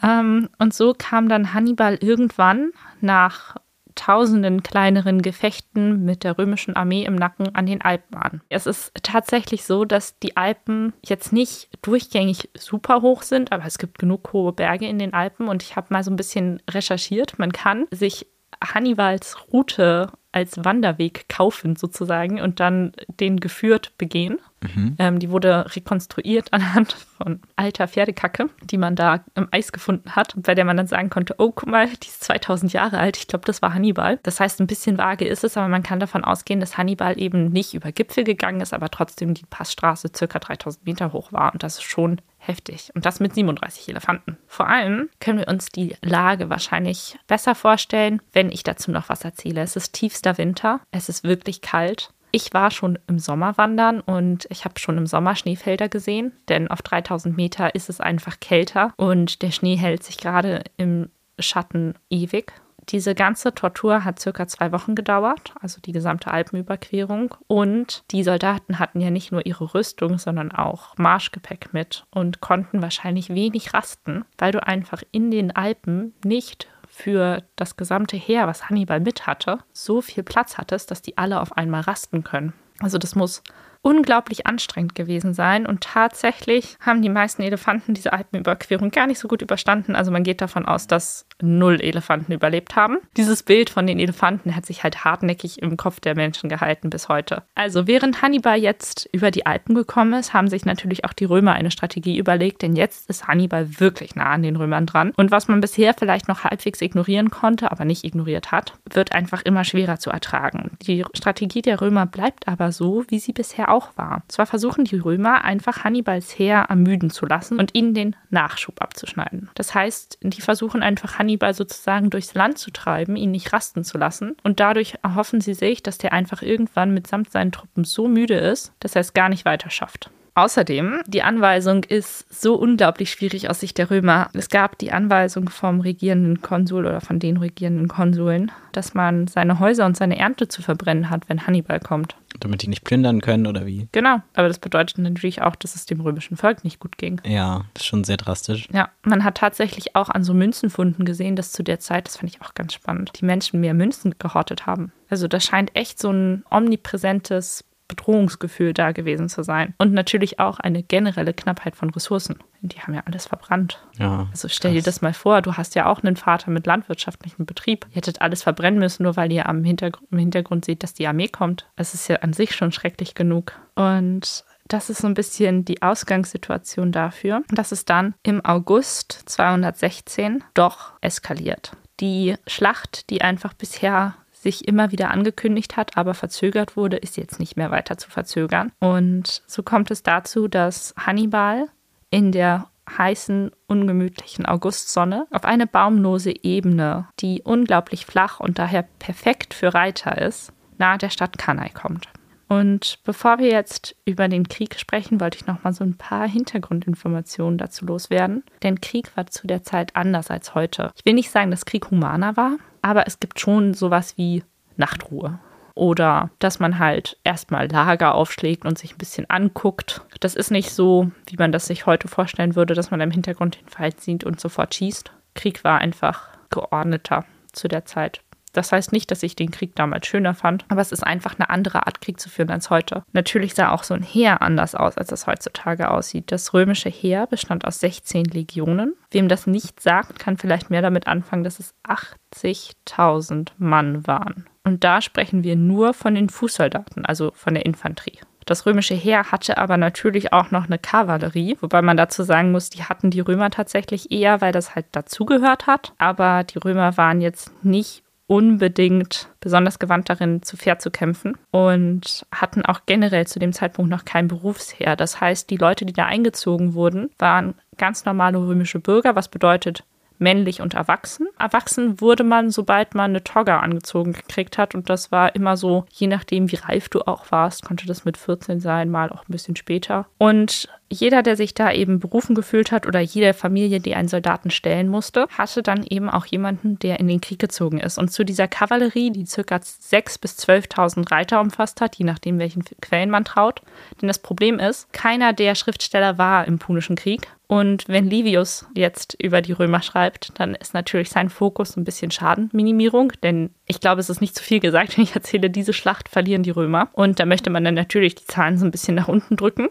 ähm, 0.00 0.48
und 0.58 0.74
so 0.74 0.94
kam 0.96 1.28
dann 1.28 1.54
Hannibal 1.54 1.96
irgendwann 2.00 2.70
nach 3.00 3.56
tausenden 3.98 4.62
kleineren 4.62 5.22
Gefechten 5.22 6.04
mit 6.04 6.24
der 6.24 6.38
römischen 6.38 6.76
Armee 6.76 7.04
im 7.04 7.16
Nacken 7.16 7.54
an 7.54 7.66
den 7.66 7.82
Alpen 7.82 8.16
an. 8.16 8.40
Es 8.48 8.66
ist 8.66 8.92
tatsächlich 9.02 9.64
so, 9.64 9.84
dass 9.84 10.18
die 10.20 10.36
Alpen 10.36 10.92
jetzt 11.04 11.32
nicht 11.32 11.68
durchgängig 11.82 12.48
super 12.56 13.02
hoch 13.02 13.22
sind, 13.22 13.52
aber 13.52 13.64
es 13.64 13.78
gibt 13.78 13.98
genug 13.98 14.32
hohe 14.32 14.52
Berge 14.52 14.86
in 14.86 14.98
den 14.98 15.14
Alpen 15.14 15.48
und 15.48 15.62
ich 15.62 15.76
habe 15.76 15.88
mal 15.90 16.04
so 16.04 16.10
ein 16.10 16.16
bisschen 16.16 16.62
recherchiert. 16.70 17.38
Man 17.38 17.52
kann 17.52 17.86
sich 17.90 18.26
Hannibals 18.62 19.36
Route 19.52 20.12
als 20.30 20.62
Wanderweg 20.62 21.28
kaufen 21.28 21.76
sozusagen 21.76 22.40
und 22.40 22.60
dann 22.60 22.92
den 23.08 23.40
geführt 23.40 23.92
begehen. 23.96 24.38
Mhm. 24.60 24.96
Ähm, 24.98 25.18
die 25.18 25.30
wurde 25.30 25.74
rekonstruiert 25.74 26.52
anhand 26.52 26.92
von 27.16 27.40
alter 27.56 27.88
Pferdekacke, 27.88 28.50
die 28.62 28.76
man 28.76 28.94
da 28.94 29.24
im 29.34 29.48
Eis 29.50 29.72
gefunden 29.72 30.16
hat, 30.16 30.34
bei 30.36 30.54
der 30.54 30.64
man 30.64 30.76
dann 30.76 30.86
sagen 30.86 31.10
konnte, 31.10 31.36
oh, 31.38 31.52
guck 31.54 31.68
mal, 31.68 31.86
die 31.86 32.08
ist 32.08 32.24
2000 32.24 32.72
Jahre 32.72 32.98
alt. 32.98 33.16
Ich 33.16 33.26
glaube, 33.26 33.46
das 33.46 33.62
war 33.62 33.72
Hannibal. 33.72 34.18
Das 34.22 34.40
heißt, 34.40 34.60
ein 34.60 34.66
bisschen 34.66 34.98
vage 34.98 35.26
ist 35.26 35.44
es, 35.44 35.56
aber 35.56 35.68
man 35.68 35.82
kann 35.82 36.00
davon 36.00 36.24
ausgehen, 36.24 36.60
dass 36.60 36.76
Hannibal 36.76 37.18
eben 37.18 37.50
nicht 37.50 37.74
über 37.74 37.92
Gipfel 37.92 38.24
gegangen 38.24 38.60
ist, 38.60 38.74
aber 38.74 38.90
trotzdem 38.90 39.34
die 39.34 39.46
Passstraße 39.48 40.10
circa 40.14 40.38
3000 40.38 40.84
Meter 40.84 41.12
hoch 41.12 41.32
war. 41.32 41.52
Und 41.52 41.62
das 41.62 41.76
ist 41.76 41.84
schon 41.84 42.20
heftig. 42.48 42.90
Und 42.94 43.06
das 43.06 43.20
mit 43.20 43.34
37 43.34 43.88
Elefanten. 43.88 44.38
Vor 44.46 44.68
allem 44.68 45.08
können 45.20 45.38
wir 45.38 45.48
uns 45.48 45.66
die 45.66 45.96
Lage 46.02 46.50
wahrscheinlich 46.50 47.18
besser 47.26 47.54
vorstellen, 47.54 48.20
wenn 48.32 48.50
ich 48.50 48.64
dazu 48.64 48.90
noch 48.90 49.08
was 49.08 49.24
erzähle. 49.24 49.60
Es 49.60 49.76
ist 49.76 49.92
tiefster 49.92 50.38
Winter, 50.38 50.80
es 50.90 51.08
ist 51.08 51.24
wirklich 51.24 51.60
kalt. 51.60 52.10
Ich 52.30 52.52
war 52.52 52.70
schon 52.70 52.98
im 53.06 53.18
Sommer 53.18 53.56
wandern 53.56 54.00
und 54.00 54.46
ich 54.50 54.64
habe 54.64 54.78
schon 54.78 54.98
im 54.98 55.06
Sommer 55.06 55.34
Schneefelder 55.34 55.88
gesehen, 55.88 56.32
denn 56.48 56.68
auf 56.68 56.82
3000 56.82 57.36
Meter 57.36 57.74
ist 57.74 57.88
es 57.88 58.00
einfach 58.00 58.38
kälter 58.38 58.92
und 58.96 59.40
der 59.40 59.50
Schnee 59.50 59.76
hält 59.76 60.02
sich 60.02 60.18
gerade 60.18 60.62
im 60.76 61.10
Schatten 61.38 61.94
ewig. 62.10 62.52
Diese 62.90 63.14
ganze 63.14 63.54
Tortur 63.54 64.04
hat 64.04 64.18
circa 64.18 64.48
zwei 64.48 64.72
Wochen 64.72 64.94
gedauert, 64.94 65.52
also 65.60 65.80
die 65.80 65.92
gesamte 65.92 66.30
Alpenüberquerung. 66.30 67.34
Und 67.46 68.04
die 68.10 68.22
Soldaten 68.22 68.78
hatten 68.78 69.00
ja 69.00 69.10
nicht 69.10 69.30
nur 69.30 69.44
ihre 69.44 69.74
Rüstung, 69.74 70.18
sondern 70.18 70.52
auch 70.52 70.96
Marschgepäck 70.96 71.72
mit 71.72 72.06
und 72.10 72.40
konnten 72.40 72.80
wahrscheinlich 72.80 73.28
wenig 73.30 73.74
rasten, 73.74 74.24
weil 74.38 74.52
du 74.52 74.66
einfach 74.66 75.02
in 75.12 75.30
den 75.30 75.54
Alpen 75.54 76.14
nicht 76.24 76.68
für 76.88 77.42
das 77.56 77.76
gesamte 77.76 78.16
Heer, 78.16 78.46
was 78.46 78.68
Hannibal 78.68 79.00
mit 79.00 79.26
hatte, 79.26 79.58
so 79.72 80.00
viel 80.00 80.22
Platz 80.22 80.56
hattest, 80.56 80.90
dass 80.90 81.02
die 81.02 81.18
alle 81.18 81.40
auf 81.40 81.56
einmal 81.56 81.82
rasten 81.82 82.24
können. 82.24 82.54
Also 82.80 82.96
das 82.96 83.14
muss 83.14 83.42
unglaublich 83.82 84.46
anstrengend 84.46 84.94
gewesen 84.94 85.34
sein. 85.34 85.66
Und 85.66 85.82
tatsächlich 85.82 86.76
haben 86.80 87.02
die 87.02 87.08
meisten 87.08 87.42
Elefanten 87.42 87.94
diese 87.94 88.12
Alpenüberquerung 88.12 88.90
gar 88.90 89.06
nicht 89.06 89.18
so 89.18 89.28
gut 89.28 89.42
überstanden. 89.42 89.94
Also 89.94 90.10
man 90.10 90.24
geht 90.24 90.40
davon 90.40 90.66
aus, 90.66 90.86
dass 90.86 91.26
null 91.40 91.80
Elefanten 91.80 92.32
überlebt 92.32 92.76
haben. 92.76 92.98
Dieses 93.16 93.42
Bild 93.42 93.70
von 93.70 93.86
den 93.86 93.98
Elefanten 93.98 94.56
hat 94.56 94.66
sich 94.66 94.82
halt 94.82 95.04
hartnäckig 95.04 95.62
im 95.62 95.76
Kopf 95.76 96.00
der 96.00 96.14
Menschen 96.14 96.48
gehalten 96.48 96.90
bis 96.90 97.08
heute. 97.08 97.44
Also 97.54 97.86
während 97.86 98.22
Hannibal 98.22 98.58
jetzt 98.58 99.08
über 99.12 99.30
die 99.30 99.46
Alpen 99.46 99.74
gekommen 99.74 100.14
ist, 100.14 100.34
haben 100.34 100.48
sich 100.48 100.64
natürlich 100.64 101.04
auch 101.04 101.12
die 101.12 101.24
Römer 101.24 101.52
eine 101.52 101.70
Strategie 101.70 102.18
überlegt, 102.18 102.62
denn 102.62 102.74
jetzt 102.74 103.08
ist 103.08 103.28
Hannibal 103.28 103.80
wirklich 103.80 104.16
nah 104.16 104.30
an 104.30 104.42
den 104.42 104.56
Römern 104.56 104.86
dran. 104.86 105.12
Und 105.16 105.30
was 105.30 105.48
man 105.48 105.60
bisher 105.60 105.94
vielleicht 105.94 106.28
noch 106.28 106.44
halbwegs 106.44 106.80
ignorieren 106.80 107.30
konnte, 107.30 107.70
aber 107.70 107.84
nicht 107.84 108.04
ignoriert 108.04 108.50
hat, 108.50 108.74
wird 108.92 109.12
einfach 109.12 109.42
immer 109.42 109.64
schwerer 109.64 109.98
zu 109.98 110.10
ertragen. 110.10 110.72
Die 110.82 111.04
Strategie 111.14 111.62
der 111.62 111.80
Römer 111.80 112.06
bleibt 112.06 112.48
aber 112.48 112.72
so, 112.72 113.04
wie 113.08 113.18
sie 113.18 113.32
bisher 113.32 113.67
auch 113.70 113.96
war. 113.96 114.22
Zwar 114.28 114.46
versuchen 114.46 114.84
die 114.84 114.98
Römer 114.98 115.44
einfach 115.44 115.84
Hannibals 115.84 116.38
Heer 116.38 116.66
ermüden 116.68 117.10
zu 117.10 117.26
lassen 117.26 117.58
und 117.58 117.74
ihnen 117.74 117.94
den 117.94 118.16
Nachschub 118.30 118.80
abzuschneiden. 118.80 119.50
Das 119.54 119.74
heißt, 119.74 120.18
die 120.22 120.40
versuchen 120.40 120.82
einfach 120.82 121.18
Hannibal 121.18 121.54
sozusagen 121.54 122.10
durchs 122.10 122.34
Land 122.34 122.58
zu 122.58 122.70
treiben, 122.70 123.16
ihn 123.16 123.30
nicht 123.30 123.52
rasten 123.52 123.84
zu 123.84 123.98
lassen 123.98 124.36
und 124.42 124.60
dadurch 124.60 124.94
erhoffen 125.02 125.40
sie 125.40 125.54
sich, 125.54 125.82
dass 125.82 125.98
der 125.98 126.12
einfach 126.12 126.42
irgendwann 126.42 126.94
mitsamt 126.94 127.30
seinen 127.30 127.52
Truppen 127.52 127.84
so 127.84 128.08
müde 128.08 128.36
ist, 128.36 128.72
dass 128.80 128.94
er 128.94 129.00
es 129.00 129.14
gar 129.14 129.28
nicht 129.28 129.44
weiter 129.44 129.70
schafft. 129.70 130.10
Außerdem, 130.38 131.00
die 131.08 131.24
Anweisung 131.24 131.82
ist 131.82 132.24
so 132.32 132.54
unglaublich 132.54 133.10
schwierig 133.10 133.50
aus 133.50 133.58
Sicht 133.58 133.76
der 133.76 133.90
Römer. 133.90 134.30
Es 134.34 134.48
gab 134.48 134.78
die 134.78 134.92
Anweisung 134.92 135.48
vom 135.48 135.80
regierenden 135.80 136.42
Konsul 136.42 136.86
oder 136.86 137.00
von 137.00 137.18
den 137.18 137.38
regierenden 137.38 137.88
Konsuln, 137.88 138.52
dass 138.70 138.94
man 138.94 139.26
seine 139.26 139.58
Häuser 139.58 139.84
und 139.84 139.96
seine 139.96 140.16
Ernte 140.16 140.46
zu 140.46 140.62
verbrennen 140.62 141.10
hat, 141.10 141.28
wenn 141.28 141.48
Hannibal 141.48 141.80
kommt. 141.80 142.14
Damit 142.38 142.62
die 142.62 142.68
nicht 142.68 142.84
plündern 142.84 143.20
können 143.20 143.48
oder 143.48 143.66
wie? 143.66 143.88
Genau, 143.90 144.22
aber 144.34 144.46
das 144.46 144.60
bedeutet 144.60 144.98
natürlich 144.98 145.42
auch, 145.42 145.56
dass 145.56 145.74
es 145.74 145.86
dem 145.86 146.00
römischen 146.00 146.36
Volk 146.36 146.62
nicht 146.62 146.78
gut 146.78 146.98
ging. 146.98 147.20
Ja, 147.26 147.64
das 147.74 147.82
ist 147.82 147.88
schon 147.88 148.04
sehr 148.04 148.16
drastisch. 148.16 148.68
Ja, 148.72 148.90
man 149.02 149.24
hat 149.24 149.38
tatsächlich 149.38 149.96
auch 149.96 150.08
an 150.08 150.22
so 150.22 150.34
Münzenfunden 150.34 151.04
gesehen, 151.04 151.34
dass 151.34 151.50
zu 151.50 151.64
der 151.64 151.80
Zeit, 151.80 152.06
das 152.06 152.18
fand 152.18 152.32
ich 152.32 152.42
auch 152.42 152.54
ganz 152.54 152.74
spannend, 152.74 153.10
die 153.18 153.24
Menschen 153.24 153.58
mehr 153.58 153.74
Münzen 153.74 154.14
gehortet 154.20 154.66
haben. 154.66 154.92
Also 155.10 155.26
das 155.26 155.42
scheint 155.42 155.74
echt 155.74 155.98
so 155.98 156.12
ein 156.12 156.44
omnipräsentes 156.50 157.64
Bedrohungsgefühl 157.88 158.74
da 158.74 158.92
gewesen 158.92 159.28
zu 159.28 159.42
sein. 159.42 159.74
Und 159.78 159.92
natürlich 159.92 160.38
auch 160.38 160.60
eine 160.60 160.82
generelle 160.82 161.34
Knappheit 161.34 161.74
von 161.74 161.90
Ressourcen. 161.90 162.38
Die 162.60 162.80
haben 162.80 162.94
ja 162.94 163.02
alles 163.06 163.26
verbrannt. 163.26 163.80
Ja, 163.98 164.28
also 164.30 164.48
stell 164.48 164.72
krass. 164.72 164.84
dir 164.84 164.88
das 164.88 165.00
mal 165.00 165.14
vor, 165.14 165.42
du 165.42 165.54
hast 165.54 165.74
ja 165.74 165.86
auch 165.86 166.02
einen 166.02 166.16
Vater 166.16 166.50
mit 166.50 166.66
landwirtschaftlichem 166.66 167.46
Betrieb. 167.46 167.86
Ihr 167.90 167.96
hättet 167.96 168.20
alles 168.20 168.42
verbrennen 168.42 168.78
müssen, 168.78 169.04
nur 169.04 169.16
weil 169.16 169.32
ihr 169.32 169.48
am 169.48 169.64
Hintergr 169.64 169.98
im 170.10 170.18
Hintergrund 170.18 170.64
seht, 170.64 170.82
dass 170.82 170.94
die 170.94 171.06
Armee 171.06 171.28
kommt. 171.28 171.66
Es 171.76 171.94
ist 171.94 172.08
ja 172.08 172.16
an 172.16 172.32
sich 172.32 172.54
schon 172.54 172.72
schrecklich 172.72 173.14
genug. 173.14 173.52
Und 173.74 174.44
das 174.68 174.90
ist 174.90 175.00
so 175.00 175.06
ein 175.06 175.14
bisschen 175.14 175.64
die 175.64 175.82
Ausgangssituation 175.82 176.92
dafür, 176.92 177.42
dass 177.50 177.72
es 177.72 177.86
dann 177.86 178.14
im 178.22 178.44
August 178.44 179.22
216 179.26 180.44
doch 180.54 180.92
eskaliert. 181.00 181.72
Die 182.00 182.36
Schlacht, 182.46 183.10
die 183.10 183.22
einfach 183.22 183.54
bisher 183.54 184.14
sich 184.42 184.66
immer 184.66 184.92
wieder 184.92 185.10
angekündigt 185.10 185.76
hat, 185.76 185.96
aber 185.96 186.14
verzögert 186.14 186.76
wurde, 186.76 186.96
ist 186.96 187.16
jetzt 187.16 187.40
nicht 187.40 187.56
mehr 187.56 187.70
weiter 187.70 187.98
zu 187.98 188.10
verzögern. 188.10 188.72
Und 188.80 189.42
so 189.46 189.62
kommt 189.62 189.90
es 189.90 190.02
dazu, 190.02 190.48
dass 190.48 190.94
Hannibal 190.96 191.68
in 192.10 192.32
der 192.32 192.68
heißen, 192.96 193.50
ungemütlichen 193.66 194.46
Augustsonne 194.46 195.26
auf 195.30 195.44
eine 195.44 195.66
baumlose 195.66 196.32
Ebene, 196.42 197.08
die 197.20 197.42
unglaublich 197.42 198.06
flach 198.06 198.40
und 198.40 198.58
daher 198.58 198.86
perfekt 198.98 199.52
für 199.52 199.74
Reiter 199.74 200.18
ist, 200.18 200.52
nahe 200.78 200.98
der 200.98 201.10
Stadt 201.10 201.36
Cannae 201.36 201.70
kommt. 201.70 202.08
Und 202.48 202.98
bevor 203.04 203.38
wir 203.38 203.48
jetzt 203.48 203.94
über 204.06 204.26
den 204.26 204.48
Krieg 204.48 204.78
sprechen, 204.78 205.20
wollte 205.20 205.36
ich 205.36 205.46
noch 205.46 205.62
mal 205.64 205.72
so 205.72 205.84
ein 205.84 205.98
paar 205.98 206.26
Hintergrundinformationen 206.26 207.58
dazu 207.58 207.84
loswerden. 207.84 208.42
Denn 208.62 208.80
Krieg 208.80 209.14
war 209.16 209.26
zu 209.26 209.46
der 209.46 209.62
Zeit 209.62 209.94
anders 209.94 210.30
als 210.30 210.54
heute. 210.54 210.90
Ich 210.96 211.04
will 211.04 211.14
nicht 211.14 211.30
sagen, 211.30 211.50
dass 211.50 211.66
Krieg 211.66 211.90
humaner 211.90 212.36
war, 212.36 212.56
aber 212.80 213.06
es 213.06 213.20
gibt 213.20 213.38
schon 213.38 213.74
sowas 213.74 214.16
wie 214.16 214.42
Nachtruhe. 214.76 215.38
Oder 215.74 216.30
dass 216.40 216.58
man 216.58 216.78
halt 216.80 217.18
erstmal 217.22 217.68
Lager 217.68 218.14
aufschlägt 218.14 218.64
und 218.64 218.78
sich 218.78 218.94
ein 218.94 218.98
bisschen 218.98 219.30
anguckt. 219.30 220.00
Das 220.18 220.34
ist 220.34 220.50
nicht 220.50 220.70
so, 220.70 221.12
wie 221.26 221.36
man 221.36 221.52
das 221.52 221.66
sich 221.66 221.86
heute 221.86 222.08
vorstellen 222.08 222.56
würde, 222.56 222.74
dass 222.74 222.90
man 222.90 223.00
im 223.00 223.12
Hintergrund 223.12 223.60
den 223.60 223.68
Feind 223.68 224.00
sieht 224.00 224.24
und 224.24 224.40
sofort 224.40 224.74
schießt. 224.74 225.12
Krieg 225.34 225.62
war 225.62 225.78
einfach 225.78 226.30
geordneter 226.50 227.24
zu 227.52 227.68
der 227.68 227.84
Zeit. 227.84 228.22
Das 228.52 228.72
heißt 228.72 228.92
nicht, 228.92 229.10
dass 229.10 229.22
ich 229.22 229.36
den 229.36 229.50
Krieg 229.50 229.74
damals 229.76 230.06
schöner 230.06 230.34
fand, 230.34 230.64
aber 230.68 230.80
es 230.80 230.92
ist 230.92 231.04
einfach 231.04 231.34
eine 231.38 231.50
andere 231.50 231.86
Art, 231.86 232.00
Krieg 232.00 232.20
zu 232.20 232.28
führen 232.28 232.50
als 232.50 232.70
heute. 232.70 233.02
Natürlich 233.12 233.54
sah 233.54 233.72
auch 233.72 233.82
so 233.82 233.94
ein 233.94 234.02
Heer 234.02 234.42
anders 234.42 234.74
aus, 234.74 234.96
als 234.96 235.12
es 235.12 235.26
heutzutage 235.26 235.90
aussieht. 235.90 236.30
Das 236.32 236.54
römische 236.54 236.88
Heer 236.88 237.26
bestand 237.26 237.64
aus 237.64 237.80
16 237.80 238.24
Legionen. 238.24 238.94
Wem 239.10 239.28
das 239.28 239.46
nicht 239.46 239.80
sagt, 239.80 240.18
kann 240.18 240.36
vielleicht 240.36 240.70
mehr 240.70 240.82
damit 240.82 241.06
anfangen, 241.06 241.44
dass 241.44 241.58
es 241.58 241.74
80.000 241.86 243.50
Mann 243.58 244.06
waren. 244.06 244.46
Und 244.64 244.84
da 244.84 245.00
sprechen 245.00 245.44
wir 245.44 245.56
nur 245.56 245.94
von 245.94 246.14
den 246.14 246.28
Fußsoldaten, 246.28 247.06
also 247.06 247.32
von 247.34 247.54
der 247.54 247.64
Infanterie. 247.64 248.20
Das 248.48 248.64
römische 248.64 248.94
Heer 248.94 249.30
hatte 249.30 249.58
aber 249.58 249.76
natürlich 249.76 250.32
auch 250.32 250.50
noch 250.50 250.64
eine 250.64 250.78
Kavallerie, 250.78 251.58
wobei 251.60 251.82
man 251.82 251.98
dazu 251.98 252.22
sagen 252.22 252.50
muss, 252.50 252.70
die 252.70 252.82
hatten 252.82 253.10
die 253.10 253.20
Römer 253.20 253.50
tatsächlich 253.50 254.10
eher, 254.10 254.40
weil 254.40 254.52
das 254.52 254.74
halt 254.74 254.86
dazugehört 254.92 255.66
hat. 255.66 255.92
Aber 255.98 256.44
die 256.44 256.56
Römer 256.56 256.96
waren 256.96 257.20
jetzt 257.20 257.52
nicht 257.62 258.04
unbedingt 258.28 259.30
besonders 259.40 259.78
gewandt 259.78 260.10
darin, 260.10 260.42
zu 260.42 260.56
Pferd 260.56 260.82
zu 260.82 260.90
kämpfen 260.90 261.36
und 261.50 262.26
hatten 262.30 262.64
auch 262.64 262.82
generell 262.86 263.26
zu 263.26 263.38
dem 263.38 263.54
Zeitpunkt 263.54 263.90
noch 263.90 264.04
kein 264.04 264.28
Berufsheer. 264.28 264.94
Das 264.96 265.20
heißt, 265.20 265.50
die 265.50 265.56
Leute, 265.56 265.86
die 265.86 265.94
da 265.94 266.04
eingezogen 266.04 266.74
wurden, 266.74 267.10
waren 267.18 267.54
ganz 267.78 268.04
normale 268.04 268.38
römische 268.38 268.80
Bürger, 268.80 269.16
was 269.16 269.28
bedeutet 269.28 269.82
männlich 270.18 270.60
und 270.60 270.74
erwachsen. 270.74 271.28
Erwachsen 271.38 272.00
wurde 272.00 272.24
man, 272.24 272.50
sobald 272.50 272.94
man 272.94 273.10
eine 273.10 273.24
Togga 273.24 273.60
angezogen 273.60 274.12
gekriegt 274.12 274.58
hat 274.58 274.74
und 274.74 274.90
das 274.90 275.12
war 275.12 275.34
immer 275.34 275.56
so, 275.56 275.84
je 275.90 276.06
nachdem, 276.06 276.50
wie 276.50 276.56
reif 276.56 276.88
du 276.88 277.02
auch 277.02 277.30
warst, 277.30 277.64
konnte 277.64 277.86
das 277.86 278.04
mit 278.04 278.16
14 278.16 278.60
sein, 278.60 278.90
mal 278.90 279.10
auch 279.10 279.22
ein 279.28 279.32
bisschen 279.32 279.56
später. 279.56 280.06
Und 280.18 280.68
jeder, 280.90 281.22
der 281.22 281.36
sich 281.36 281.54
da 281.54 281.70
eben 281.70 281.98
berufen 281.98 282.34
gefühlt 282.34 282.72
hat 282.72 282.86
oder 282.86 283.00
jede 283.00 283.34
Familie, 283.34 283.80
die 283.80 283.94
einen 283.94 284.08
Soldaten 284.08 284.50
stellen 284.50 284.88
musste, 284.88 285.26
hatte 285.30 285.62
dann 285.62 285.84
eben 285.84 286.08
auch 286.08 286.24
jemanden, 286.26 286.78
der 286.78 286.98
in 286.98 287.08
den 287.08 287.20
Krieg 287.20 287.38
gezogen 287.38 287.78
ist. 287.78 287.98
Und 287.98 288.10
zu 288.10 288.24
dieser 288.24 288.48
Kavallerie, 288.48 289.10
die 289.10 289.24
ca. 289.24 289.56
6.000 289.56 290.20
bis 290.20 290.38
12.000 290.38 291.10
Reiter 291.10 291.40
umfasst 291.40 291.80
hat, 291.80 291.96
je 291.96 292.04
nachdem, 292.04 292.38
welchen 292.38 292.64
Quellen 292.80 293.10
man 293.10 293.24
traut. 293.24 293.60
Denn 294.00 294.08
das 294.08 294.18
Problem 294.18 294.58
ist, 294.58 294.90
keiner 294.92 295.32
der 295.32 295.54
Schriftsteller 295.54 296.16
war 296.16 296.46
im 296.46 296.58
Punischen 296.58 296.96
Krieg. 296.96 297.28
Und 297.48 297.88
wenn 297.88 298.08
Livius 298.08 298.66
jetzt 298.74 299.16
über 299.20 299.40
die 299.40 299.52
Römer 299.52 299.80
schreibt, 299.80 300.38
dann 300.38 300.54
ist 300.54 300.74
natürlich 300.74 301.08
sein 301.08 301.30
Fokus 301.30 301.76
ein 301.76 301.84
bisschen 301.84 302.10
Schadenminimierung, 302.10 303.12
denn 303.22 303.50
ich 303.66 303.80
glaube, 303.80 304.02
es 304.02 304.10
ist 304.10 304.20
nicht 304.20 304.36
zu 304.36 304.44
viel 304.44 304.60
gesagt, 304.60 304.96
wenn 304.96 305.04
ich 305.04 305.14
erzähle, 305.14 305.50
diese 305.50 305.72
Schlacht 305.72 306.10
verlieren 306.10 306.42
die 306.42 306.50
Römer. 306.50 306.88
Und 306.92 307.18
da 307.18 307.26
möchte 307.26 307.50
man 307.50 307.64
dann 307.64 307.74
natürlich 307.74 308.14
die 308.14 308.26
Zahlen 308.26 308.58
so 308.58 308.66
ein 308.66 308.70
bisschen 308.70 308.94
nach 308.94 309.08
unten 309.08 309.36
drücken. 309.36 309.68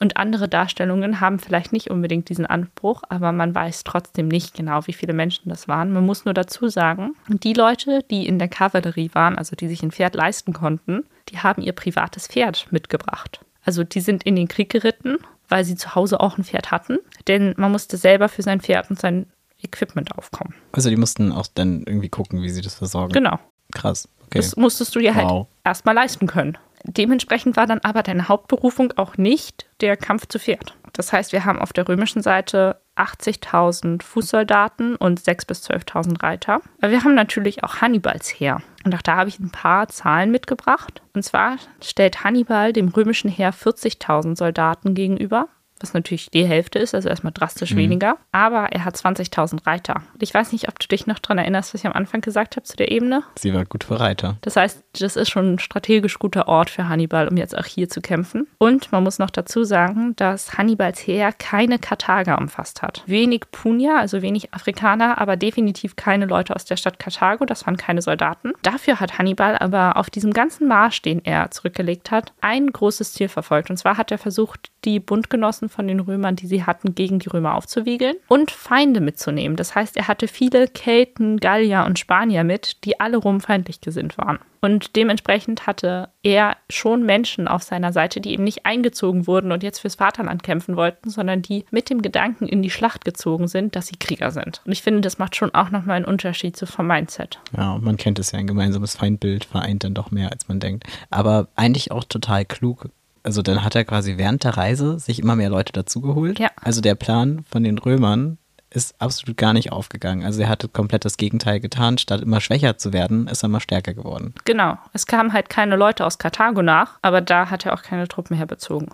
Und 0.00 0.16
andere 0.16 0.48
Darstellungen 0.48 1.20
haben 1.20 1.38
vielleicht 1.38 1.72
nicht 1.72 1.90
unbedingt 1.90 2.28
diesen 2.28 2.46
Anspruch, 2.46 3.02
aber 3.08 3.30
man 3.30 3.54
weiß 3.54 3.84
trotzdem 3.84 4.26
nicht 4.26 4.54
genau, 4.54 4.80
wie 4.86 4.94
viele 4.94 5.12
Menschen 5.12 5.48
das 5.48 5.68
waren. 5.68 5.92
Man 5.92 6.04
muss 6.04 6.24
nur 6.24 6.34
dazu 6.34 6.68
sagen, 6.68 7.14
die 7.28 7.52
Leute, 7.52 8.02
die 8.10 8.26
in 8.26 8.40
der 8.40 8.48
Kavallerie 8.48 9.10
waren, 9.12 9.38
also 9.38 9.54
die 9.54 9.68
sich 9.68 9.82
ein 9.82 9.92
Pferd 9.92 10.16
leisten 10.16 10.54
konnten, 10.54 11.04
die 11.28 11.38
haben 11.38 11.62
ihr 11.62 11.72
privates 11.72 12.26
Pferd 12.26 12.66
mitgebracht. 12.72 13.44
Also 13.64 13.84
die 13.84 14.00
sind 14.00 14.24
in 14.24 14.34
den 14.34 14.48
Krieg 14.48 14.70
geritten, 14.70 15.18
weil 15.52 15.66
sie 15.66 15.74
zu 15.76 15.94
Hause 15.94 16.18
auch 16.18 16.38
ein 16.38 16.44
Pferd 16.44 16.70
hatten, 16.70 16.98
denn 17.28 17.52
man 17.58 17.70
musste 17.70 17.98
selber 17.98 18.30
für 18.30 18.40
sein 18.40 18.62
Pferd 18.62 18.88
und 18.88 18.98
sein 18.98 19.26
Equipment 19.60 20.16
aufkommen. 20.16 20.54
Also 20.72 20.88
die 20.88 20.96
mussten 20.96 21.30
auch 21.30 21.46
dann 21.46 21.82
irgendwie 21.86 22.08
gucken, 22.08 22.40
wie 22.40 22.48
sie 22.48 22.62
das 22.62 22.74
versorgen. 22.76 23.12
Genau. 23.12 23.38
Krass. 23.70 24.08
Okay. 24.26 24.38
Das 24.38 24.56
musstest 24.56 24.94
du 24.94 25.00
dir 25.00 25.14
halt 25.14 25.28
Wow. 25.28 25.46
erstmal 25.62 25.94
leisten 25.94 26.26
können. 26.26 26.56
Dementsprechend 26.84 27.56
war 27.56 27.66
dann 27.66 27.80
aber 27.80 28.02
deine 28.02 28.28
Hauptberufung 28.28 28.92
auch 28.96 29.18
nicht 29.18 29.66
der 29.82 29.98
Kampf 29.98 30.26
zu 30.26 30.38
Pferd. 30.38 30.74
Das 30.94 31.12
heißt, 31.12 31.32
wir 31.32 31.44
haben 31.44 31.58
auf 31.60 31.74
der 31.74 31.86
römischen 31.86 32.22
Seite 32.22 32.80
80.000 32.96 34.02
Fußsoldaten 34.02 34.96
und 34.96 35.20
6.000 35.20 35.46
bis 35.46 35.70
12.000 35.70 36.22
Reiter. 36.22 36.60
Aber 36.80 36.90
wir 36.90 37.04
haben 37.04 37.14
natürlich 37.14 37.62
auch 37.62 37.82
Hannibals 37.82 38.28
Heer. 38.28 38.62
Und 38.84 38.94
auch 38.94 39.02
da 39.02 39.16
habe 39.16 39.28
ich 39.28 39.38
ein 39.38 39.50
paar 39.50 39.88
Zahlen 39.88 40.30
mitgebracht. 40.30 41.02
Und 41.14 41.22
zwar 41.22 41.56
stellt 41.82 42.24
Hannibal 42.24 42.72
dem 42.72 42.88
römischen 42.88 43.30
Heer 43.30 43.52
40.000 43.52 44.36
Soldaten 44.36 44.94
gegenüber, 44.94 45.48
was 45.82 45.94
natürlich 45.94 46.30
die 46.30 46.46
Hälfte 46.46 46.78
ist, 46.78 46.94
also 46.94 47.08
erstmal 47.08 47.32
drastisch 47.32 47.74
weniger. 47.76 48.16
Aber 48.32 48.72
er 48.72 48.84
hat 48.84 48.96
20.000 48.96 49.66
Reiter. 49.66 50.02
Und 50.12 50.22
ich 50.22 50.32
weiß 50.32 50.52
nicht, 50.52 50.68
ob 50.68 50.78
du 50.78 50.88
dich 50.88 51.06
noch 51.06 51.18
daran 51.18 51.38
erinnerst, 51.38 51.74
was 51.74 51.80
ich 51.80 51.86
am 51.86 51.92
Anfang 51.92 52.20
gesagt 52.20 52.56
habe 52.56 52.64
zu 52.64 52.76
der 52.76 52.90
Ebene. 52.90 53.22
Sie 53.36 53.54
war 53.54 53.64
gut 53.64 53.84
für 53.84 54.00
Reiter. 54.00 54.36
Das 54.42 54.56
heißt, 54.56 54.82
das 54.98 55.16
ist 55.16 55.30
schon 55.30 55.54
ein 55.54 55.58
strategisch 55.58 56.18
guter 56.18 56.48
Ort 56.48 56.70
für 56.70 56.88
Hannibal, 56.88 57.28
um 57.28 57.36
jetzt 57.36 57.56
auch 57.56 57.64
hier 57.64 57.88
zu 57.88 58.00
kämpfen. 58.00 58.46
Und 58.58 58.92
man 58.92 59.02
muss 59.02 59.18
noch 59.18 59.30
dazu 59.30 59.64
sagen, 59.64 60.14
dass 60.16 60.56
Hannibals 60.58 61.06
Heer 61.06 61.32
keine 61.32 61.78
Karthager 61.78 62.38
umfasst 62.38 62.82
hat. 62.82 63.02
Wenig 63.06 63.50
Punier, 63.50 63.96
also 63.98 64.22
wenig 64.22 64.52
Afrikaner, 64.54 65.20
aber 65.20 65.36
definitiv 65.36 65.96
keine 65.96 66.26
Leute 66.26 66.54
aus 66.54 66.64
der 66.64 66.76
Stadt 66.76 66.98
Karthago. 66.98 67.44
Das 67.44 67.66
waren 67.66 67.76
keine 67.76 68.02
Soldaten. 68.02 68.52
Dafür 68.62 69.00
hat 69.00 69.18
Hannibal 69.18 69.58
aber 69.58 69.96
auf 69.96 70.10
diesem 70.10 70.32
ganzen 70.32 70.68
Marsch, 70.68 71.02
den 71.02 71.24
er 71.24 71.50
zurückgelegt 71.50 72.10
hat, 72.10 72.32
ein 72.40 72.68
großes 72.68 73.12
Ziel 73.12 73.28
verfolgt. 73.28 73.70
Und 73.70 73.76
zwar 73.76 73.96
hat 73.96 74.10
er 74.10 74.18
versucht, 74.18 74.70
die 74.84 75.00
Bundgenossen 75.00 75.68
von 75.72 75.88
den 75.88 76.00
Römern, 76.00 76.36
die 76.36 76.46
sie 76.46 76.64
hatten, 76.64 76.94
gegen 76.94 77.18
die 77.18 77.28
Römer 77.28 77.54
aufzuwiegeln 77.54 78.16
und 78.28 78.50
Feinde 78.50 79.00
mitzunehmen. 79.00 79.56
Das 79.56 79.74
heißt, 79.74 79.96
er 79.96 80.08
hatte 80.08 80.28
viele 80.28 80.68
Kelten, 80.68 81.38
Gallier 81.38 81.84
und 81.86 81.98
Spanier 81.98 82.44
mit, 82.44 82.84
die 82.84 83.00
alle 83.00 83.16
rumfeindlich 83.16 83.80
gesinnt 83.80 84.18
waren. 84.18 84.38
Und 84.64 84.94
dementsprechend 84.94 85.66
hatte 85.66 86.10
er 86.22 86.56
schon 86.70 87.04
Menschen 87.04 87.48
auf 87.48 87.64
seiner 87.64 87.92
Seite, 87.92 88.20
die 88.20 88.32
eben 88.32 88.44
nicht 88.44 88.64
eingezogen 88.64 89.26
wurden 89.26 89.50
und 89.50 89.64
jetzt 89.64 89.80
fürs 89.80 89.96
Vaterland 89.96 90.44
kämpfen 90.44 90.76
wollten, 90.76 91.10
sondern 91.10 91.42
die 91.42 91.64
mit 91.72 91.90
dem 91.90 92.00
Gedanken 92.00 92.46
in 92.46 92.62
die 92.62 92.70
Schlacht 92.70 93.04
gezogen 93.04 93.48
sind, 93.48 93.74
dass 93.74 93.88
sie 93.88 93.96
Krieger 93.96 94.30
sind. 94.30 94.62
Und 94.64 94.70
ich 94.70 94.82
finde, 94.82 95.00
das 95.00 95.18
macht 95.18 95.34
schon 95.34 95.52
auch 95.52 95.70
nochmal 95.70 95.96
einen 95.96 96.04
Unterschied 96.04 96.56
so 96.56 96.66
vom 96.66 96.86
Mindset. 96.86 97.40
Ja, 97.56 97.76
man 97.78 97.96
kennt 97.96 98.20
es 98.20 98.30
ja, 98.30 98.38
ein 98.38 98.46
gemeinsames 98.46 98.94
Feindbild 98.94 99.44
vereint 99.44 99.82
dann 99.82 99.94
doch 99.94 100.12
mehr, 100.12 100.30
als 100.30 100.46
man 100.46 100.60
denkt. 100.60 100.84
Aber 101.10 101.48
eigentlich 101.56 101.90
auch 101.90 102.04
total 102.04 102.44
klug. 102.44 102.88
Also 103.22 103.42
dann 103.42 103.64
hat 103.64 103.74
er 103.74 103.84
quasi 103.84 104.18
während 104.18 104.44
der 104.44 104.56
Reise 104.56 104.98
sich 104.98 105.20
immer 105.20 105.36
mehr 105.36 105.50
Leute 105.50 105.72
dazugeholt. 105.72 106.38
Ja. 106.38 106.50
Also 106.60 106.80
der 106.80 106.94
Plan 106.94 107.44
von 107.48 107.62
den 107.62 107.78
Römern 107.78 108.38
ist 108.70 109.00
absolut 109.00 109.36
gar 109.36 109.52
nicht 109.52 109.70
aufgegangen. 109.70 110.24
Also 110.24 110.42
er 110.42 110.48
hatte 110.48 110.68
komplett 110.68 111.04
das 111.04 111.16
Gegenteil 111.16 111.60
getan. 111.60 111.98
Statt 111.98 112.22
immer 112.22 112.40
schwächer 112.40 112.78
zu 112.78 112.92
werden, 112.92 113.28
ist 113.28 113.44
er 113.44 113.48
immer 113.48 113.60
stärker 113.60 113.94
geworden. 113.94 114.34
Genau, 114.44 114.78
es 114.92 115.06
kamen 115.06 115.32
halt 115.32 115.50
keine 115.50 115.76
Leute 115.76 116.06
aus 116.06 116.18
Karthago 116.18 116.62
nach, 116.62 116.98
aber 117.02 117.20
da 117.20 117.50
hat 117.50 117.66
er 117.66 117.74
auch 117.74 117.82
keine 117.82 118.08
Truppen 118.08 118.36
herbezogen. 118.36 118.88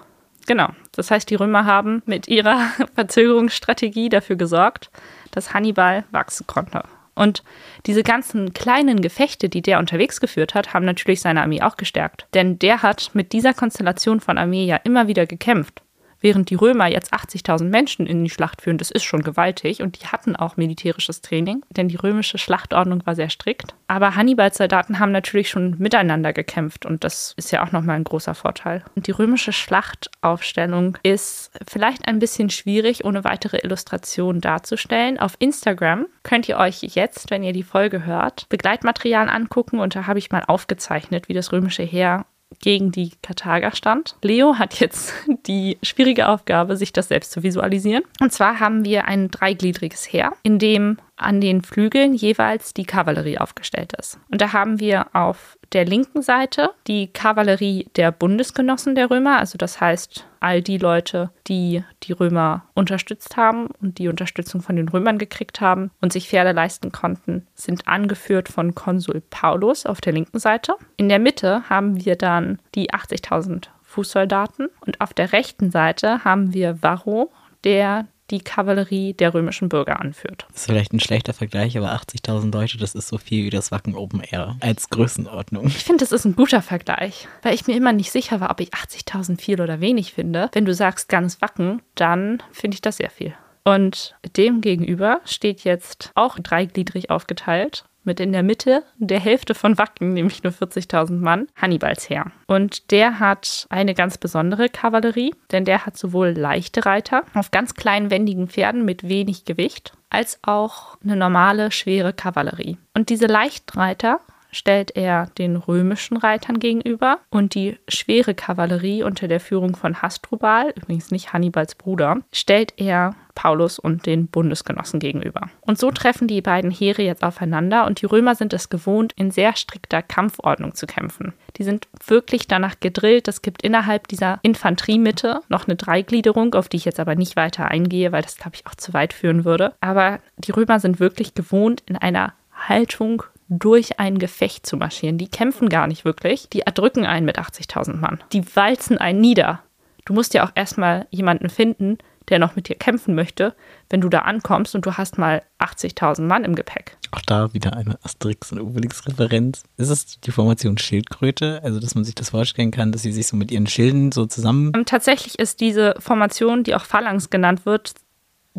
Genau, 0.46 0.68
das 0.92 1.10
heißt, 1.10 1.28
die 1.30 1.34
Römer 1.34 1.64
haben 1.64 2.02
mit 2.06 2.26
ihrer 2.26 2.58
Verzögerungsstrategie 2.94 4.08
dafür 4.08 4.36
gesorgt, 4.36 4.90
dass 5.30 5.54
Hannibal 5.54 6.04
wachsen 6.10 6.46
konnte. 6.46 6.82
Und 7.18 7.42
diese 7.86 8.02
ganzen 8.02 8.54
kleinen 8.54 9.00
Gefechte, 9.02 9.48
die 9.48 9.62
der 9.62 9.78
unterwegs 9.78 10.20
geführt 10.20 10.54
hat, 10.54 10.72
haben 10.72 10.84
natürlich 10.84 11.20
seine 11.20 11.42
Armee 11.42 11.62
auch 11.62 11.76
gestärkt. 11.76 12.26
Denn 12.32 12.58
der 12.58 12.82
hat 12.82 13.10
mit 13.12 13.32
dieser 13.32 13.54
Konstellation 13.54 14.20
von 14.20 14.38
Armee 14.38 14.64
ja 14.64 14.76
immer 14.76 15.08
wieder 15.08 15.26
gekämpft. 15.26 15.82
Während 16.20 16.50
die 16.50 16.56
Römer 16.56 16.88
jetzt 16.88 17.12
80.000 17.12 17.64
Menschen 17.64 18.06
in 18.06 18.24
die 18.24 18.30
Schlacht 18.30 18.62
führen, 18.62 18.78
das 18.78 18.90
ist 18.90 19.04
schon 19.04 19.22
gewaltig 19.22 19.82
und 19.82 20.00
die 20.00 20.06
hatten 20.06 20.34
auch 20.36 20.56
militärisches 20.56 21.20
Training, 21.20 21.62
denn 21.70 21.88
die 21.88 21.96
römische 21.96 22.38
Schlachtordnung 22.38 23.06
war 23.06 23.14
sehr 23.14 23.30
strikt. 23.30 23.74
Aber 23.86 24.16
Hannibals 24.16 24.58
Soldaten 24.58 24.98
haben 24.98 25.12
natürlich 25.12 25.48
schon 25.48 25.76
miteinander 25.78 26.32
gekämpft 26.32 26.86
und 26.86 27.04
das 27.04 27.34
ist 27.36 27.52
ja 27.52 27.64
auch 27.64 27.72
nochmal 27.72 27.96
ein 27.96 28.04
großer 28.04 28.34
Vorteil. 28.34 28.84
Und 28.96 29.06
die 29.06 29.12
römische 29.12 29.52
Schlachtaufstellung 29.52 30.98
ist 31.02 31.52
vielleicht 31.66 32.08
ein 32.08 32.18
bisschen 32.18 32.50
schwierig, 32.50 33.04
ohne 33.04 33.24
weitere 33.24 33.58
Illustrationen 33.58 34.40
darzustellen. 34.40 35.18
Auf 35.18 35.36
Instagram 35.38 36.06
könnt 36.22 36.48
ihr 36.48 36.58
euch 36.58 36.82
jetzt, 36.82 37.30
wenn 37.30 37.42
ihr 37.42 37.52
die 37.52 37.62
Folge 37.62 38.04
hört, 38.04 38.48
Begleitmaterial 38.48 39.28
angucken 39.28 39.78
und 39.78 39.94
da 39.94 40.06
habe 40.06 40.18
ich 40.18 40.30
mal 40.30 40.44
aufgezeichnet, 40.46 41.28
wie 41.28 41.34
das 41.34 41.52
römische 41.52 41.82
Heer 41.82 42.26
gegen 42.60 42.90
die 42.90 43.12
Karthager 43.22 43.74
stand. 43.74 44.16
Leo 44.22 44.58
hat 44.58 44.80
jetzt 44.80 45.12
die 45.46 45.78
schwierige 45.82 46.28
Aufgabe, 46.28 46.76
sich 46.76 46.92
das 46.92 47.08
selbst 47.08 47.32
zu 47.32 47.42
visualisieren. 47.42 48.04
Und 48.20 48.32
zwar 48.32 48.60
haben 48.60 48.84
wir 48.84 49.06
ein 49.06 49.30
dreigliedriges 49.30 50.12
Heer, 50.12 50.32
in 50.42 50.58
dem 50.58 50.98
an 51.18 51.40
den 51.40 51.62
Flügeln 51.62 52.14
jeweils 52.14 52.74
die 52.74 52.84
Kavallerie 52.84 53.38
aufgestellt 53.38 53.92
ist. 53.98 54.18
Und 54.30 54.40
da 54.40 54.52
haben 54.52 54.80
wir 54.80 55.06
auf 55.14 55.58
der 55.72 55.84
linken 55.84 56.22
Seite 56.22 56.70
die 56.86 57.08
Kavallerie 57.08 57.88
der 57.96 58.10
Bundesgenossen 58.10 58.94
der 58.94 59.10
Römer, 59.10 59.38
also 59.38 59.58
das 59.58 59.80
heißt 59.80 60.26
all 60.40 60.62
die 60.62 60.78
Leute, 60.78 61.30
die 61.46 61.84
die 62.04 62.12
Römer 62.12 62.64
unterstützt 62.74 63.36
haben 63.36 63.68
und 63.80 63.98
die 63.98 64.08
Unterstützung 64.08 64.62
von 64.62 64.76
den 64.76 64.88
Römern 64.88 65.18
gekriegt 65.18 65.60
haben 65.60 65.90
und 66.00 66.12
sich 66.12 66.28
Pferde 66.28 66.52
leisten 66.52 66.92
konnten, 66.92 67.46
sind 67.54 67.88
angeführt 67.88 68.48
von 68.48 68.74
Konsul 68.74 69.22
Paulus 69.28 69.84
auf 69.84 70.00
der 70.00 70.12
linken 70.12 70.38
Seite. 70.38 70.74
In 70.96 71.08
der 71.08 71.18
Mitte 71.18 71.68
haben 71.68 72.04
wir 72.04 72.16
dann 72.16 72.60
die 72.74 72.90
80.000 72.90 73.66
Fußsoldaten 73.82 74.68
und 74.86 75.00
auf 75.00 75.12
der 75.12 75.32
rechten 75.32 75.70
Seite 75.70 76.24
haben 76.24 76.54
wir 76.54 76.82
Varro, 76.82 77.32
der 77.64 78.06
die 78.30 78.40
Kavallerie 78.40 79.14
der 79.14 79.34
römischen 79.34 79.68
Bürger 79.68 80.00
anführt. 80.00 80.46
Das 80.48 80.62
ist 80.62 80.66
vielleicht 80.66 80.92
ein 80.92 81.00
schlechter 81.00 81.32
Vergleich, 81.32 81.76
aber 81.76 81.92
80.000 81.92 82.52
Leute, 82.52 82.78
das 82.78 82.94
ist 82.94 83.08
so 83.08 83.18
viel 83.18 83.44
wie 83.44 83.50
das 83.50 83.70
Wacken 83.70 83.94
Open 83.94 84.20
Air 84.20 84.56
als 84.60 84.90
Größenordnung. 84.90 85.66
Ich 85.66 85.84
finde, 85.84 86.04
das 86.04 86.12
ist 86.12 86.24
ein 86.24 86.36
guter 86.36 86.62
Vergleich, 86.62 87.28
weil 87.42 87.54
ich 87.54 87.66
mir 87.66 87.76
immer 87.76 87.92
nicht 87.92 88.10
sicher 88.10 88.40
war, 88.40 88.50
ob 88.50 88.60
ich 88.60 88.70
80.000 88.70 89.40
viel 89.40 89.60
oder 89.60 89.80
wenig 89.80 90.12
finde. 90.12 90.50
Wenn 90.52 90.64
du 90.64 90.74
sagst 90.74 91.08
ganz 91.08 91.40
Wacken, 91.40 91.82
dann 91.94 92.42
finde 92.52 92.76
ich 92.76 92.80
das 92.80 92.98
sehr 92.98 93.10
viel. 93.10 93.34
Und 93.64 94.14
dem 94.36 94.60
gegenüber 94.60 95.20
steht 95.24 95.64
jetzt 95.64 96.10
auch 96.14 96.38
dreigliedrig 96.38 97.10
aufgeteilt 97.10 97.84
mit 98.08 98.18
in 98.18 98.32
der 98.32 98.42
Mitte 98.42 98.82
der 98.96 99.20
Hälfte 99.20 99.54
von 99.54 99.78
Wacken, 99.78 100.14
nämlich 100.14 100.42
nur 100.42 100.52
40.000 100.52 101.12
Mann, 101.12 101.46
Hannibals 101.54 102.08
Heer. 102.10 102.32
Und 102.46 102.90
der 102.90 103.20
hat 103.20 103.66
eine 103.70 103.94
ganz 103.94 104.18
besondere 104.18 104.68
Kavallerie, 104.68 105.34
denn 105.52 105.64
der 105.64 105.86
hat 105.86 105.96
sowohl 105.96 106.30
leichte 106.30 106.86
Reiter 106.86 107.22
auf 107.34 107.52
ganz 107.52 107.74
kleinen, 107.74 108.10
wendigen 108.10 108.48
Pferden 108.48 108.84
mit 108.84 109.08
wenig 109.08 109.44
Gewicht, 109.44 109.92
als 110.10 110.40
auch 110.42 110.96
eine 111.04 111.16
normale, 111.16 111.70
schwere 111.70 112.12
Kavallerie. 112.12 112.78
Und 112.94 113.10
diese 113.10 113.26
Leichtreiter 113.26 114.20
stellt 114.50 114.96
er 114.96 115.26
den 115.38 115.56
römischen 115.56 116.16
Reitern 116.16 116.58
gegenüber 116.58 117.18
und 117.30 117.54
die 117.54 117.78
schwere 117.88 118.34
Kavallerie 118.34 119.02
unter 119.02 119.28
der 119.28 119.40
Führung 119.40 119.76
von 119.76 120.02
Hasdrubal, 120.02 120.72
übrigens 120.76 121.10
nicht 121.10 121.32
Hannibals 121.32 121.74
Bruder, 121.74 122.18
stellt 122.32 122.74
er 122.76 123.14
Paulus 123.38 123.78
und 123.78 124.04
den 124.04 124.26
Bundesgenossen 124.26 124.98
gegenüber. 124.98 125.42
Und 125.60 125.78
so 125.78 125.92
treffen 125.92 126.26
die 126.26 126.42
beiden 126.42 126.72
Heere 126.72 127.02
jetzt 127.02 127.22
aufeinander 127.22 127.86
und 127.86 128.02
die 128.02 128.06
Römer 128.06 128.34
sind 128.34 128.52
es 128.52 128.68
gewohnt, 128.68 129.12
in 129.14 129.30
sehr 129.30 129.54
strikter 129.54 130.02
Kampfordnung 130.02 130.74
zu 130.74 130.86
kämpfen. 130.86 131.32
Die 131.56 131.62
sind 131.62 131.86
wirklich 132.04 132.48
danach 132.48 132.80
gedrillt. 132.80 133.28
Es 133.28 133.40
gibt 133.40 133.62
innerhalb 133.62 134.08
dieser 134.08 134.40
Infanteriemitte 134.42 135.40
noch 135.48 135.68
eine 135.68 135.76
Dreigliederung, 135.76 136.54
auf 136.54 136.68
die 136.68 136.78
ich 136.78 136.84
jetzt 136.84 136.98
aber 136.98 137.14
nicht 137.14 137.36
weiter 137.36 137.66
eingehe, 137.66 138.10
weil 138.10 138.22
das, 138.22 138.36
glaube 138.36 138.56
ich, 138.56 138.66
auch 138.66 138.74
zu 138.74 138.92
weit 138.92 139.12
führen 139.12 139.44
würde. 139.44 139.74
Aber 139.80 140.18
die 140.38 140.50
Römer 140.50 140.80
sind 140.80 140.98
wirklich 140.98 141.34
gewohnt, 141.34 141.84
in 141.86 141.96
einer 141.96 142.34
Haltung 142.52 143.22
durch 143.48 143.98
ein 143.98 144.18
Gefecht 144.18 144.66
zu 144.66 144.76
marschieren. 144.76 145.18
Die 145.18 145.28
kämpfen 145.28 145.68
gar 145.68 145.86
nicht 145.86 146.04
wirklich. 146.04 146.48
Die 146.50 146.60
erdrücken 146.60 147.06
einen 147.06 147.26
mit 147.26 147.38
80.000 147.38 147.96
Mann. 147.96 148.22
Die 148.32 148.44
walzen 148.54 148.98
einen 148.98 149.20
nieder. 149.20 149.62
Du 150.04 150.12
musst 150.12 150.34
ja 150.34 150.46
auch 150.46 150.52
erstmal 150.54 151.06
jemanden 151.10 151.50
finden, 151.50 151.98
der 152.28 152.38
noch 152.38 152.56
mit 152.56 152.68
dir 152.68 152.76
kämpfen 152.76 153.14
möchte, 153.14 153.54
wenn 153.90 154.00
du 154.00 154.08
da 154.08 154.20
ankommst 154.20 154.74
und 154.74 154.84
du 154.84 154.96
hast 154.96 155.18
mal 155.18 155.42
80.000 155.58 156.22
Mann 156.22 156.44
im 156.44 156.54
Gepäck. 156.54 156.96
Auch 157.10 157.22
da 157.22 157.52
wieder 157.54 157.74
eine 157.74 157.98
Asterix- 158.02 158.52
und 158.52 158.60
Obelix-Referenz. 158.60 159.64
Ist 159.76 159.88
es 159.88 160.20
die 160.20 160.30
Formation 160.30 160.76
Schildkröte? 160.76 161.60
Also, 161.62 161.80
dass 161.80 161.94
man 161.94 162.04
sich 162.04 162.14
das 162.14 162.30
vorstellen 162.30 162.70
kann, 162.70 162.92
dass 162.92 163.02
sie 163.02 163.12
sich 163.12 163.26
so 163.26 163.36
mit 163.36 163.50
ihren 163.50 163.66
Schilden 163.66 164.12
so 164.12 164.26
zusammen. 164.26 164.72
Und 164.74 164.88
tatsächlich 164.88 165.38
ist 165.38 165.60
diese 165.60 165.94
Formation, 165.98 166.64
die 166.64 166.74
auch 166.74 166.84
Phalanx 166.84 167.30
genannt 167.30 167.64
wird, 167.64 167.94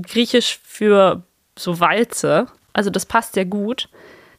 griechisch 0.02 0.60
für 0.64 1.24
so 1.58 1.80
Walze. 1.80 2.48
Also, 2.74 2.90
das 2.90 3.06
passt 3.06 3.34
sehr 3.34 3.46
gut. 3.46 3.90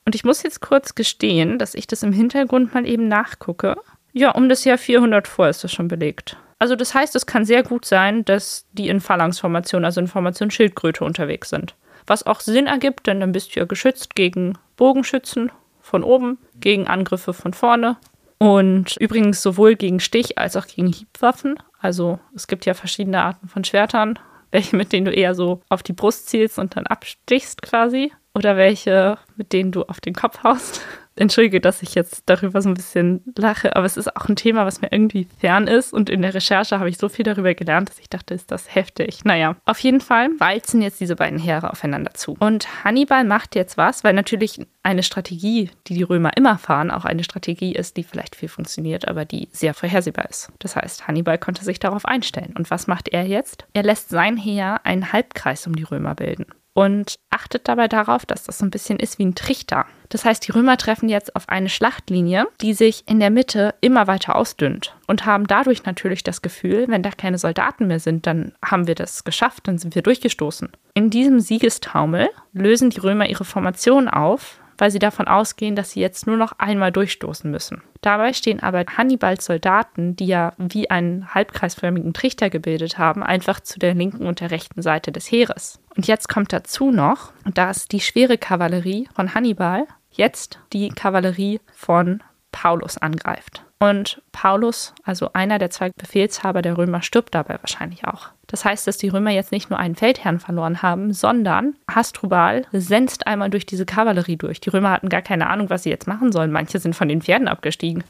Und 0.05 0.15
ich 0.15 0.25
muss 0.25 0.43
jetzt 0.43 0.61
kurz 0.61 0.95
gestehen, 0.95 1.59
dass 1.59 1.75
ich 1.75 1.87
das 1.87 2.03
im 2.03 2.13
Hintergrund 2.13 2.75
mal 2.75 2.87
eben 2.87 3.09
nachgucke. 3.09 3.77
Ja, 4.13 4.33
um 4.33 4.49
das 4.49 4.65
Jahr 4.65 4.79
400 4.79 5.29
vor 5.29 5.49
ist 5.49 5.63
das 5.63 5.73
schon 5.73 5.89
belegt. 5.89 6.37
Also 6.59 6.77
das 6.77 6.95
heißt, 6.95 7.17
es 7.17 7.27
kann 7.27 7.45
sehr 7.45 7.63
gut 7.63 7.85
sein, 7.85 8.25
dass 8.25 8.67
die 8.73 8.89
in 8.89 9.01
Phalanx-Formation, 9.01 9.85
also 9.85 10.01
in 10.01 10.09
Formation 10.09 10.51
Schildkröte 10.51 11.05
unterwegs 11.05 11.49
sind. 11.49 11.75
Was 12.07 12.27
auch 12.27 12.41
Sinn 12.41 12.67
ergibt, 12.67 13.07
denn 13.07 13.21
dann 13.21 13.33
bist 13.33 13.55
du 13.55 13.61
ja 13.61 13.67
geschützt 13.67 14.15
gegen 14.15 14.59
Bogenschützen 14.77 15.53
von 15.81 16.05
oben, 16.05 16.39
gegen 16.61 16.87
Angriffe 16.87 17.33
von 17.33 17.55
vorne 17.55 17.97
und 18.39 18.97
übrigens 18.97 19.43
sowohl 19.43 19.77
gegen 19.77 20.01
Stich 20.01 20.39
als 20.39 20.57
auch 20.57 20.67
gegen 20.67 20.93
Hiebwaffen. 20.93 21.59
Also 21.79 22.19
es 22.35 22.47
gibt 22.47 22.67
ja 22.67 22.75
verschiedene 22.75 23.23
Arten 23.23 23.49
von 23.49 23.65
Schwertern, 23.65 24.19
welche 24.51 24.77
mit 24.77 24.93
denen 24.93 25.07
du 25.07 25.13
eher 25.13 25.35
so 25.35 25.63
auf 25.69 25.83
die 25.83 25.93
Brust 25.93 26.29
zielst 26.29 26.59
und 26.59 26.77
dann 26.77 26.87
abstichst 26.87 27.63
quasi 27.63 28.13
oder 28.41 28.57
welche 28.57 29.19
mit 29.37 29.53
denen 29.53 29.71
du 29.71 29.83
auf 29.85 30.01
den 30.01 30.15
Kopf 30.15 30.43
haust. 30.45 30.83
Entschuldige, 31.17 31.61
dass 31.61 31.83
ich 31.83 31.95
jetzt 31.95 32.23
darüber 32.27 32.63
so 32.63 32.69
ein 32.69 32.75
bisschen 32.75 33.23
lache, 33.37 33.77
aber 33.77 33.85
es 33.85 33.99
ist 33.99 34.17
auch 34.17 34.29
ein 34.29 34.37
Thema, 34.37 34.65
was 34.65 34.81
mir 34.81 34.91
irgendwie 34.91 35.27
fern 35.39 35.67
ist. 35.67 35.93
Und 35.93 36.09
in 36.09 36.23
der 36.23 36.33
Recherche 36.33 36.79
habe 36.79 36.89
ich 36.89 36.97
so 36.97 37.11
viel 37.11 37.25
darüber 37.25 37.53
gelernt, 37.53 37.91
dass 37.91 37.99
ich 37.99 38.09
dachte, 38.09 38.33
ist 38.33 38.51
das 38.51 38.75
heftig. 38.75 39.25
Naja, 39.25 39.57
auf 39.67 39.79
jeden 39.81 40.01
Fall 40.01 40.31
walzen 40.39 40.81
jetzt 40.81 41.01
diese 41.01 41.17
beiden 41.17 41.39
Heere 41.39 41.71
aufeinander 41.71 42.15
zu. 42.15 42.37
Und 42.39 42.85
Hannibal 42.85 43.25
macht 43.25 43.55
jetzt 43.55 43.77
was, 43.77 44.05
weil 44.05 44.15
natürlich 44.15 44.65
eine 44.83 45.03
Strategie, 45.03 45.71
die 45.89 45.95
die 45.95 46.03
Römer 46.03 46.37
immer 46.37 46.57
fahren, 46.57 46.91
auch 46.91 47.05
eine 47.05 47.25
Strategie 47.25 47.75
ist, 47.75 47.99
die 47.99 48.05
vielleicht 48.05 48.37
viel 48.37 48.49
funktioniert, 48.49 49.09
aber 49.09 49.27
die 49.27 49.49
sehr 49.53 49.75
vorhersehbar 49.75 50.31
ist. 50.31 50.51
Das 50.61 50.77
heißt, 50.77 51.07
Hannibal 51.07 51.37
konnte 51.37 51.65
sich 51.65 51.81
darauf 51.81 52.07
einstellen. 52.07 52.55
Und 52.57 52.71
was 52.71 52.87
macht 52.87 53.09
er 53.09 53.27
jetzt? 53.27 53.67
Er 53.75 53.83
lässt 53.83 54.09
sein 54.11 54.39
Heer 54.39 54.81
einen 54.85 55.13
Halbkreis 55.13 55.67
um 55.67 55.75
die 55.75 55.83
Römer 55.83 56.15
bilden 56.15 56.47
und 56.73 57.17
achtet 57.31 57.69
dabei 57.69 57.89
darauf, 57.89 58.27
dass 58.27 58.45
das 58.45 58.59
so 58.59 58.67
ein 58.67 58.71
bisschen 58.71 58.99
ist 58.99 59.19
wie 59.19 59.27
ein 59.27 59.35
Trichter. 59.35 59.87
Das 60.09 60.25
heißt, 60.25 60.47
die 60.47 60.53
Römer 60.53 60.77
treffen 60.77 61.09
jetzt 61.09 61.37
auf 61.37 61.49
eine 61.49 61.69
Schlachtlinie, 61.69 62.47
die 62.61 62.75
sich 62.75 63.05
in 63.07 63.21
der 63.21 63.31
Mitte 63.31 63.75
immer 63.81 64.07
weiter 64.07 64.37
ausdünnt 64.37 64.97
und 65.07 65.25
haben 65.25 65.47
dadurch 65.47 65.85
natürlich 65.85 66.25
das 66.25 66.43
Gefühl, 66.43 66.87
wenn 66.89 67.03
da 67.03 67.11
keine 67.11 67.39
Soldaten 67.39 67.87
mehr 67.87 68.01
sind, 68.01 68.27
dann 68.27 68.53
haben 68.65 68.87
wir 68.87 68.95
das 68.95 69.25
geschafft, 69.25 69.69
dann 69.69 69.79
sind 69.79 69.95
wir 69.95 70.03
durchgestoßen. 70.03 70.69
In 70.95 71.11
diesem 71.11 71.41
Siegestaumel 71.41 72.29
lösen 72.53 72.91
die 72.91 73.01
Römer 73.01 73.29
ihre 73.29 73.45
Formation 73.45 74.09
auf, 74.09 74.61
weil 74.81 74.91
sie 74.91 74.99
davon 74.99 75.29
ausgehen, 75.29 75.77
dass 75.77 75.91
sie 75.93 76.01
jetzt 76.01 76.27
nur 76.27 76.37
noch 76.37 76.53
einmal 76.59 76.91
durchstoßen 76.91 77.51
müssen. 77.51 77.83
Dabei 78.01 78.33
stehen 78.33 78.61
aber 78.61 78.85
Hannibals 78.97 79.45
Soldaten, 79.45 80.17
die 80.17 80.27
ja 80.27 80.55
wie 80.57 80.91
einen 80.91 81.35
halbkreisförmigen 81.35 82.15
Trichter 82.15 82.49
gebildet 82.49 82.97
haben, 82.97 83.23
einfach 83.23 83.61
zu 83.61 83.79
der 83.79 83.95
linken 83.95 84.27
und 84.27 84.41
der 84.41 84.51
rechten 84.51 84.81
Seite 84.81 85.13
des 85.13 85.31
Heeres. 85.31 85.81
Und 86.01 86.07
jetzt 86.07 86.31
kommt 86.31 86.55
dazu 86.55 86.91
noch, 86.91 87.35
dass 87.45 87.87
die 87.87 88.01
schwere 88.01 88.39
Kavallerie 88.39 89.07
von 89.15 89.35
Hannibal 89.35 89.87
jetzt 90.11 90.59
die 90.73 90.89
Kavallerie 90.89 91.61
von 91.75 92.23
Paulus 92.53 92.97
angreift. 92.97 93.67
Und 93.81 94.23
Paulus, 94.33 94.95
also 95.05 95.35
einer 95.35 95.59
der 95.59 95.69
zwei 95.69 95.91
Befehlshaber 95.91 96.63
der 96.63 96.79
Römer, 96.79 97.03
stirbt 97.03 97.35
dabei 97.35 97.59
wahrscheinlich 97.61 98.07
auch. 98.07 98.31
Das 98.47 98.65
heißt, 98.65 98.87
dass 98.87 98.97
die 98.97 99.11
Römer 99.11 99.33
jetzt 99.33 99.53
nicht 99.53 99.69
nur 99.69 99.79
einen 99.79 99.95
Feldherrn 99.95 100.41
verloren 100.41 100.81
haben, 100.81 101.13
sondern 101.13 101.75
Hasdrubal 101.87 102.65
senzt 102.73 103.27
einmal 103.27 103.51
durch 103.51 103.67
diese 103.67 103.85
Kavallerie 103.85 104.39
durch. 104.39 104.59
Die 104.59 104.71
Römer 104.71 104.93
hatten 104.93 105.11
gar 105.11 105.21
keine 105.21 105.51
Ahnung, 105.51 105.69
was 105.69 105.83
sie 105.83 105.91
jetzt 105.91 106.09
machen 106.09 106.33
sollen. 106.33 106.51
Manche 106.51 106.79
sind 106.79 106.97
von 106.97 107.09
den 107.09 107.21
Pferden 107.21 107.47
abgestiegen. 107.47 108.05